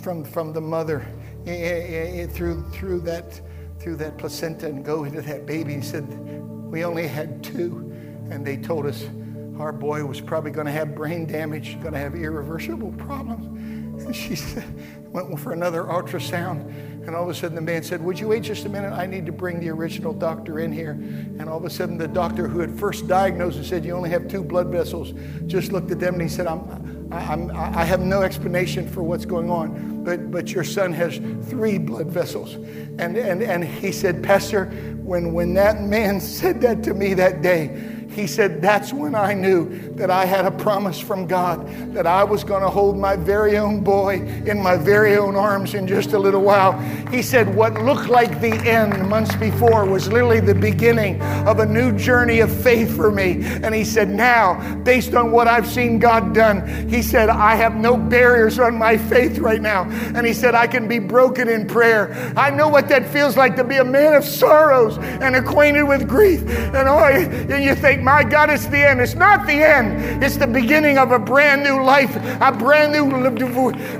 from, 0.00 0.24
from 0.24 0.52
the 0.52 0.60
mother 0.60 1.06
eh, 1.46 1.50
eh, 1.50 2.22
eh, 2.22 2.26
through, 2.26 2.68
through, 2.70 3.00
that, 3.00 3.40
through 3.78 3.96
that 3.96 4.18
placenta 4.18 4.66
and 4.66 4.84
go 4.84 5.04
into 5.04 5.22
that 5.22 5.46
baby. 5.46 5.74
He 5.74 5.82
said, 5.82 6.08
We 6.70 6.84
only 6.84 7.06
had 7.06 7.42
two. 7.44 7.88
And 8.30 8.46
they 8.46 8.56
told 8.56 8.86
us 8.86 9.04
our 9.58 9.72
boy 9.72 10.04
was 10.04 10.20
probably 10.20 10.50
going 10.50 10.66
to 10.66 10.72
have 10.72 10.94
brain 10.94 11.26
damage, 11.26 11.78
going 11.80 11.92
to 11.92 11.98
have 11.98 12.14
irreversible 12.14 12.92
problems. 12.92 14.04
And 14.04 14.16
she 14.16 14.34
said, 14.36 14.64
went 15.12 15.38
for 15.38 15.52
another 15.52 15.84
ultrasound. 15.84 16.72
And 17.04 17.16
all 17.16 17.24
of 17.24 17.28
a 17.28 17.34
sudden, 17.34 17.56
the 17.56 17.62
man 17.62 17.82
said, 17.82 18.02
Would 18.04 18.18
you 18.18 18.28
wait 18.28 18.44
just 18.44 18.64
a 18.64 18.68
minute? 18.68 18.92
I 18.92 19.06
need 19.06 19.26
to 19.26 19.32
bring 19.32 19.58
the 19.60 19.70
original 19.70 20.12
doctor 20.12 20.60
in 20.60 20.72
here. 20.72 20.92
And 20.92 21.48
all 21.48 21.56
of 21.56 21.64
a 21.64 21.70
sudden, 21.70 21.98
the 21.98 22.06
doctor 22.06 22.46
who 22.46 22.60
had 22.60 22.70
first 22.70 23.08
diagnosed 23.08 23.56
and 23.56 23.66
said, 23.66 23.84
You 23.84 23.94
only 23.94 24.10
have 24.10 24.28
two 24.28 24.44
blood 24.44 24.68
vessels, 24.68 25.12
just 25.46 25.72
looked 25.72 25.90
at 25.90 25.98
them 25.98 26.14
and 26.14 26.22
he 26.22 26.28
said, 26.28 26.46
I'm, 26.46 27.08
I'm, 27.12 27.50
I 27.50 27.84
have 27.84 28.00
no 28.00 28.22
explanation 28.22 28.88
for 28.88 29.02
what's 29.02 29.26
going 29.26 29.50
on, 29.50 30.02
but, 30.04 30.30
but 30.30 30.52
your 30.52 30.64
son 30.64 30.92
has 30.92 31.18
three 31.48 31.76
blood 31.76 32.06
vessels. 32.06 32.54
And, 32.54 33.16
and, 33.16 33.42
and 33.42 33.64
he 33.64 33.92
said, 33.92 34.22
Pastor, 34.22 34.66
when, 35.02 35.32
when 35.32 35.54
that 35.54 35.82
man 35.82 36.20
said 36.20 36.60
that 36.62 36.82
to 36.84 36.94
me 36.94 37.14
that 37.14 37.42
day, 37.42 38.01
he 38.12 38.26
said, 38.26 38.60
That's 38.60 38.92
when 38.92 39.14
I 39.14 39.34
knew 39.34 39.90
that 39.94 40.10
I 40.10 40.24
had 40.24 40.44
a 40.44 40.50
promise 40.50 41.00
from 41.00 41.26
God 41.26 41.66
that 41.94 42.06
I 42.06 42.24
was 42.24 42.44
going 42.44 42.62
to 42.62 42.68
hold 42.68 42.98
my 42.98 43.16
very 43.16 43.56
own 43.56 43.82
boy 43.82 44.20
in 44.46 44.60
my 44.60 44.76
very 44.76 45.16
own 45.16 45.34
arms 45.34 45.74
in 45.74 45.86
just 45.86 46.12
a 46.12 46.18
little 46.18 46.42
while. 46.42 46.78
He 47.10 47.22
said, 47.22 47.54
What 47.54 47.74
looked 47.74 48.08
like 48.08 48.40
the 48.40 48.54
end 48.68 49.08
months 49.08 49.34
before 49.36 49.86
was 49.86 50.08
literally 50.08 50.40
the 50.40 50.54
beginning 50.54 51.20
of 51.46 51.58
a 51.58 51.66
new 51.66 51.96
journey 51.96 52.40
of 52.40 52.54
faith 52.62 52.94
for 52.94 53.10
me. 53.10 53.42
And 53.62 53.74
he 53.74 53.84
said, 53.84 54.08
Now, 54.08 54.76
based 54.76 55.14
on 55.14 55.32
what 55.32 55.48
I've 55.48 55.66
seen 55.66 55.98
God 55.98 56.34
done, 56.34 56.88
he 56.88 57.02
said, 57.02 57.28
I 57.28 57.54
have 57.56 57.76
no 57.76 57.96
barriers 57.96 58.58
on 58.58 58.76
my 58.76 58.96
faith 58.96 59.38
right 59.38 59.60
now. 59.60 59.84
And 60.14 60.26
he 60.26 60.34
said, 60.34 60.54
I 60.54 60.66
can 60.66 60.86
be 60.86 60.98
broken 60.98 61.48
in 61.48 61.66
prayer. 61.66 62.12
I 62.36 62.50
know 62.50 62.68
what 62.68 62.88
that 62.88 63.08
feels 63.08 63.36
like 63.36 63.56
to 63.56 63.64
be 63.64 63.76
a 63.76 63.84
man 63.84 64.14
of 64.14 64.24
sorrows 64.24 64.98
and 64.98 65.34
acquainted 65.34 65.84
with 65.84 66.08
grief. 66.08 66.40
And, 66.42 66.88
oh, 66.88 66.98
and 66.98 67.64
you 67.64 67.74
think, 67.74 68.01
my 68.02 68.24
God, 68.24 68.50
it's 68.50 68.66
the 68.66 68.78
end. 68.78 69.00
It's 69.00 69.14
not 69.14 69.46
the 69.46 69.54
end, 69.54 70.22
it's 70.22 70.36
the 70.36 70.46
beginning 70.46 70.98
of 70.98 71.12
a 71.12 71.18
brand 71.18 71.62
new 71.62 71.82
life, 71.82 72.14
a 72.40 72.52
brand 72.52 72.92
new. 72.92 73.02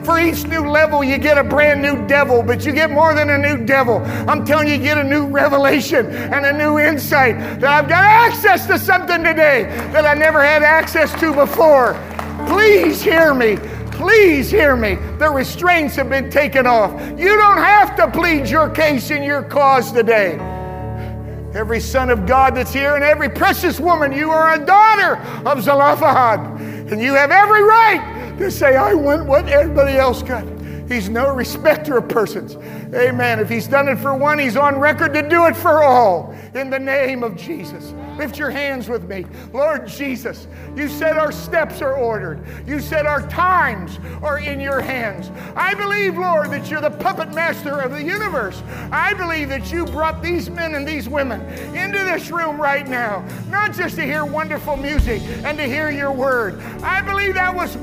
For 0.04 0.18
each 0.18 0.46
new 0.46 0.68
level, 0.68 1.04
you 1.04 1.18
get 1.18 1.38
a 1.38 1.44
brand 1.44 1.80
new 1.80 2.06
devil, 2.06 2.42
but 2.42 2.64
you 2.64 2.72
get 2.72 2.90
more 2.90 3.14
than 3.14 3.30
a 3.30 3.38
new 3.38 3.64
devil. 3.64 3.98
I'm 4.28 4.44
telling 4.44 4.68
you, 4.68 4.74
you 4.74 4.80
get 4.80 4.98
a 4.98 5.04
new 5.04 5.26
revelation 5.26 6.06
and 6.06 6.44
a 6.44 6.52
new 6.52 6.78
insight 6.78 7.38
that 7.60 7.64
I've 7.64 7.88
got 7.88 8.04
access 8.04 8.66
to 8.66 8.78
something 8.78 9.22
today 9.22 9.64
that 9.92 10.04
I 10.04 10.14
never 10.14 10.42
had 10.42 10.62
access 10.62 11.12
to 11.20 11.32
before. 11.32 11.94
Please 12.46 13.02
hear 13.02 13.34
me. 13.34 13.56
Please 13.92 14.50
hear 14.50 14.74
me. 14.74 14.96
The 15.18 15.30
restraints 15.30 15.94
have 15.96 16.10
been 16.10 16.30
taken 16.30 16.66
off. 16.66 16.92
You 17.18 17.36
don't 17.36 17.58
have 17.58 17.94
to 17.96 18.10
plead 18.10 18.48
your 18.48 18.68
case 18.68 19.10
in 19.10 19.22
your 19.22 19.42
cause 19.42 19.92
today 19.92 20.61
every 21.54 21.80
son 21.80 22.10
of 22.10 22.26
God 22.26 22.54
that's 22.54 22.72
here, 22.72 22.94
and 22.94 23.04
every 23.04 23.28
precious 23.28 23.78
woman. 23.78 24.12
You 24.12 24.30
are 24.30 24.54
a 24.54 24.64
daughter 24.64 25.16
of 25.46 25.62
Zelophehad. 25.62 26.60
And 26.90 27.00
you 27.00 27.14
have 27.14 27.30
every 27.30 27.62
right 27.62 28.34
to 28.38 28.50
say, 28.50 28.76
I 28.76 28.94
want 28.94 29.26
what 29.26 29.48
everybody 29.48 29.96
else 29.96 30.22
got. 30.22 30.44
He's 30.88 31.08
no 31.08 31.34
respecter 31.34 31.96
of 31.96 32.08
persons. 32.08 32.56
Amen. 32.94 33.40
If 33.40 33.48
he's 33.48 33.66
done 33.66 33.88
it 33.88 33.96
for 33.96 34.14
one, 34.14 34.38
he's 34.38 34.56
on 34.56 34.78
record 34.78 35.14
to 35.14 35.26
do 35.26 35.46
it 35.46 35.56
for 35.56 35.82
all. 35.82 36.34
In 36.54 36.68
the 36.68 36.78
name 36.78 37.22
of 37.22 37.36
Jesus. 37.36 37.94
Lift 38.18 38.38
your 38.38 38.50
hands 38.50 38.88
with 38.88 39.08
me. 39.08 39.24
Lord 39.54 39.88
Jesus, 39.88 40.46
you 40.76 40.88
said 40.88 41.16
our 41.16 41.32
steps 41.32 41.80
are 41.80 41.94
ordered. 41.94 42.44
You 42.66 42.78
said 42.78 43.06
our 43.06 43.26
times 43.28 43.98
are 44.22 44.38
in 44.38 44.60
your 44.60 44.82
hands. 44.82 45.30
I 45.56 45.72
believe, 45.72 46.18
Lord, 46.18 46.50
that 46.50 46.70
you're 46.70 46.82
the 46.82 46.90
puppet 46.90 47.34
master 47.34 47.80
of 47.80 47.92
the 47.92 48.02
universe. 48.02 48.62
I 48.90 49.14
believe 49.14 49.48
that 49.48 49.72
you 49.72 49.86
brought 49.86 50.22
these 50.22 50.50
men 50.50 50.74
and 50.74 50.86
these 50.86 51.08
women 51.08 51.40
into 51.74 51.98
this 51.98 52.30
room 52.30 52.60
right 52.60 52.86
now, 52.86 53.26
not 53.48 53.72
just 53.72 53.96
to 53.96 54.02
hear 54.02 54.26
wonderful 54.26 54.76
music 54.76 55.22
and 55.44 55.56
to 55.56 55.64
hear 55.64 55.90
your 55.90 56.12
word. 56.12 56.60
I 56.82 57.00
believe 57.00 57.34
that 57.34 57.54
was 57.54 57.76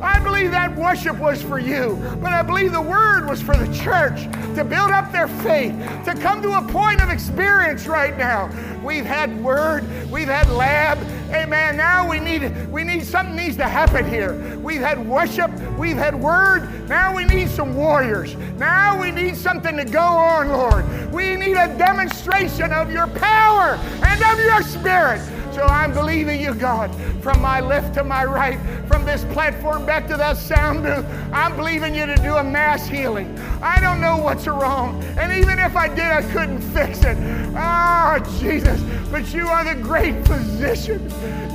I 0.00 0.20
believe 0.20 0.52
that 0.52 0.74
worship 0.76 1.18
was 1.18 1.42
for 1.42 1.58
you, 1.58 1.96
but 2.20 2.32
I 2.32 2.42
believe 2.42 2.72
the 2.72 2.80
word 2.80 3.28
was 3.28 3.42
for 3.42 3.56
the 3.56 3.72
church 3.74 4.26
to 4.56 4.64
build 4.64 4.90
up 4.90 5.12
their 5.12 5.28
faith, 5.28 5.72
to 6.04 6.14
come 6.14 6.42
to 6.42 6.52
a 6.52 6.62
point 6.62 7.02
of 7.02 7.10
experience 7.10 7.86
right 7.86 8.16
now. 8.16 8.50
We've 8.84 9.04
had 9.04 9.42
word. 9.42 9.84
We've 10.10 10.28
had 10.28 10.50
lab. 10.50 10.98
Amen. 11.32 11.76
Now 11.76 12.08
we 12.08 12.20
need 12.20 12.70
we 12.70 12.84
need 12.84 13.04
something 13.04 13.34
needs 13.34 13.56
to 13.56 13.68
happen 13.68 14.08
here. 14.08 14.58
We've 14.58 14.80
had 14.80 15.06
worship. 15.06 15.50
We've 15.78 15.96
had 15.96 16.14
word. 16.14 16.88
Now 16.88 17.14
we 17.14 17.24
need 17.24 17.48
some 17.48 17.74
warriors. 17.74 18.34
Now 18.58 19.00
we 19.00 19.10
need 19.10 19.36
something 19.36 19.76
to 19.76 19.84
go 19.84 20.00
on, 20.00 20.48
Lord. 20.48 21.12
We 21.12 21.36
need 21.36 21.56
a 21.56 21.74
demonstration 21.78 22.72
of 22.72 22.90
your 22.92 23.06
power 23.06 23.78
and 24.04 24.22
of 24.22 24.44
your 24.44 24.62
spirit. 24.62 25.20
So 25.52 25.62
I'm 25.62 25.92
believing 25.92 26.40
you, 26.40 26.54
God, 26.54 26.94
from 27.22 27.42
my 27.42 27.60
left 27.60 27.94
to 27.94 28.04
my 28.04 28.24
right, 28.24 28.58
from 28.86 29.04
this 29.04 29.24
platform 29.26 29.84
back 29.84 30.08
to 30.08 30.16
that 30.16 30.38
sound 30.38 30.82
booth. 30.82 31.04
I'm 31.32 31.56
believing 31.56 31.94
you 31.94 32.06
to 32.06 32.16
do 32.16 32.36
a 32.36 32.44
mass 32.44 32.86
healing. 32.86 33.38
I 33.60 33.78
don't 33.78 34.00
know 34.00 34.16
what's 34.16 34.46
wrong. 34.46 35.02
And 35.18 35.30
even 35.32 35.58
if 35.58 35.76
I 35.76 35.88
did, 35.88 36.00
I 36.00 36.22
couldn't 36.32 36.60
fix 36.60 37.04
it. 37.04 37.18
Oh, 37.54 38.38
Jesus. 38.40 38.80
But 39.10 39.34
you 39.34 39.46
are 39.46 39.62
the 39.62 39.80
great 39.80 40.26
physician. 40.26 41.02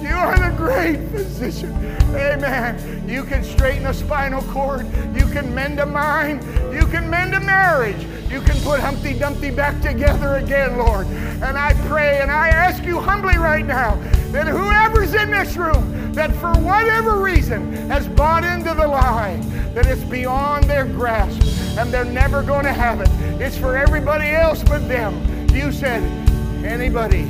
You 0.03 0.13
are 0.13 0.37
the 0.37 0.55
great 0.55 1.09
physician. 1.09 1.73
Amen. 2.15 3.09
You 3.09 3.23
can 3.23 3.43
straighten 3.43 3.87
a 3.87 3.93
spinal 3.93 4.43
cord. 4.43 4.85
You 5.15 5.25
can 5.25 5.53
mend 5.55 5.79
a 5.79 5.85
mind. 5.87 6.43
You 6.71 6.85
can 6.85 7.09
mend 7.09 7.33
a 7.33 7.39
marriage. 7.39 8.05
You 8.29 8.41
can 8.41 8.59
put 8.61 8.81
Humpty 8.81 9.17
Dumpty 9.17 9.51
back 9.51 9.81
together 9.81 10.35
again, 10.35 10.77
Lord. 10.77 11.07
And 11.07 11.57
I 11.57 11.73
pray 11.87 12.19
and 12.19 12.29
I 12.29 12.49
ask 12.49 12.83
you 12.83 12.99
humbly 12.99 13.37
right 13.37 13.65
now 13.65 13.95
that 14.31 14.47
whoever's 14.47 15.13
in 15.13 15.31
this 15.31 15.55
room, 15.55 16.11
that 16.13 16.35
for 16.35 16.51
whatever 16.59 17.21
reason 17.21 17.71
has 17.89 18.07
bought 18.09 18.43
into 18.43 18.73
the 18.73 18.87
lie, 18.87 19.37
that 19.73 19.85
it's 19.85 20.03
beyond 20.03 20.65
their 20.65 20.85
grasp 20.85 21.41
and 21.77 21.89
they're 21.91 22.03
never 22.03 22.43
going 22.43 22.65
to 22.65 22.73
have 22.73 22.99
it. 22.99 23.09
It's 23.41 23.57
for 23.57 23.77
everybody 23.77 24.27
else 24.29 24.61
but 24.63 24.87
them. 24.89 25.47
You 25.53 25.71
said, 25.71 26.03
anybody, 26.65 27.23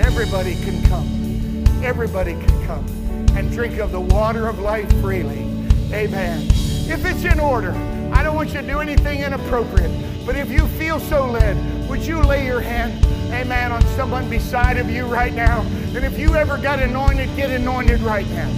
everybody 0.00 0.54
can 0.54 0.82
come. 0.88 1.64
Everybody 1.84 2.32
can 2.32 2.66
come 2.66 2.86
and 3.36 3.50
drink 3.50 3.78
of 3.78 3.92
the 3.92 4.00
water 4.00 4.48
of 4.48 4.58
life 4.58 4.90
freely. 5.00 5.40
Amen. 5.92 6.46
If 6.88 7.04
it's 7.04 7.24
in 7.24 7.38
order, 7.38 7.72
I 8.12 8.22
don't 8.22 8.34
want 8.34 8.54
you 8.54 8.60
to 8.60 8.66
do 8.66 8.80
anything 8.80 9.20
inappropriate. 9.20 9.90
But 10.26 10.36
if 10.36 10.50
you 10.50 10.66
feel 10.68 11.00
so 11.00 11.26
led, 11.26 11.56
would 11.88 12.04
you 12.06 12.20
lay 12.22 12.46
your 12.46 12.60
hand, 12.60 13.04
amen, 13.32 13.72
on 13.72 13.82
someone 13.96 14.28
beside 14.28 14.76
of 14.76 14.90
you 14.90 15.06
right 15.06 15.32
now? 15.32 15.62
And 15.94 16.04
if 16.04 16.18
you 16.18 16.34
ever 16.34 16.58
got 16.58 16.78
anointed, 16.78 17.34
get 17.36 17.50
anointed 17.50 18.00
right 18.00 18.28
now. 18.30 18.50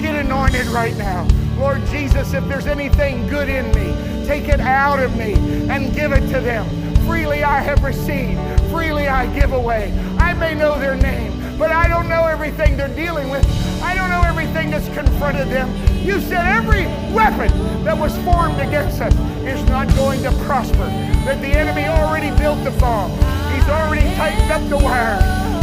Get 0.00 0.14
anointed 0.14 0.66
right 0.68 0.96
now. 0.96 1.26
Lord 1.58 1.84
Jesus, 1.86 2.34
if 2.34 2.46
there's 2.46 2.66
anything 2.66 3.26
good 3.26 3.48
in 3.48 3.66
me, 3.72 4.26
take 4.26 4.48
it 4.48 4.60
out 4.60 5.00
of 5.00 5.16
me 5.16 5.34
and 5.68 5.92
give 5.94 6.12
it 6.12 6.20
to 6.32 6.40
them. 6.40 6.66
Freely 7.04 7.42
I 7.42 7.60
have 7.60 7.82
received, 7.82 8.40
freely 8.70 9.08
I 9.08 9.26
give 9.34 9.52
away. 9.52 9.92
I 10.18 10.34
may 10.34 10.54
know 10.54 10.78
their 10.78 10.94
name, 10.94 11.58
but 11.58 11.72
I 11.72 11.88
don't 11.88 12.08
know 12.08 12.26
everything 12.26 12.76
they're 12.76 12.94
dealing 12.94 13.28
with. 13.28 13.44
I 13.82 13.94
don't 13.94 14.10
know 14.10 14.22
everything 14.22 14.70
that's 14.70 14.88
confronted 14.94 15.48
them. 15.48 15.74
You 15.98 16.20
said 16.20 16.46
every 16.46 16.84
weapon 17.12 17.84
that 17.84 17.98
was 17.98 18.16
formed 18.18 18.60
against 18.60 19.00
us 19.00 19.14
is 19.48 19.64
not 19.68 19.88
going 19.96 20.22
to 20.22 20.32
prosper. 20.44 20.88
That 21.24 21.40
the 21.40 21.48
enemy 21.48 21.86
already 21.86 22.30
built 22.36 22.62
the 22.64 22.72
farm. 22.72 23.10
He's 23.54 23.68
already 23.68 24.04
tightened 24.14 24.52
up 24.52 24.68
the 24.68 24.76
wire. 24.76 25.18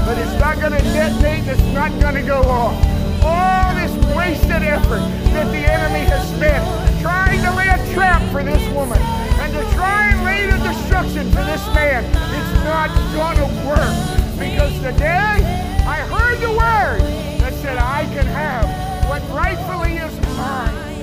But 0.06 0.18
it's 0.18 0.40
not 0.40 0.60
going 0.60 0.74
to 0.74 0.84
detonate. 0.94 1.48
It's 1.48 1.74
not 1.74 1.92
going 2.02 2.16
to 2.16 2.24
go 2.24 2.42
off. 2.42 2.74
All 3.22 3.74
this 3.76 3.94
wasted 4.16 4.62
effort 4.62 5.02
that 5.34 5.48
the 5.52 5.64
enemy 5.66 6.06
has 6.10 6.28
spent 6.36 6.64
trying 7.02 7.42
to 7.42 7.52
lay 7.54 7.70
a 7.70 7.94
trap 7.94 8.22
for 8.32 8.44
this 8.44 8.62
woman 8.74 9.00
and 9.42 9.54
to 9.54 9.62
try 9.76 10.10
and 10.10 10.24
lay 10.26 10.46
the 10.50 10.58
destruction 10.64 11.30
for 11.32 11.44
this 11.44 11.64
man, 11.74 12.04
it's 12.06 12.54
not 12.66 12.90
going 13.14 13.38
to 13.38 13.50
work. 13.68 13.96
Because 14.38 14.74
today, 14.82 15.42
I 15.86 16.02
heard 16.10 16.40
the 16.42 16.52
word 16.52 17.02
that 17.42 17.54
said, 17.62 17.78
I 17.78 18.06
can 18.14 18.26
have 18.26 18.66
what 19.10 19.22
rightfully 19.30 19.98
is 19.98 20.14
mine. 20.38 20.95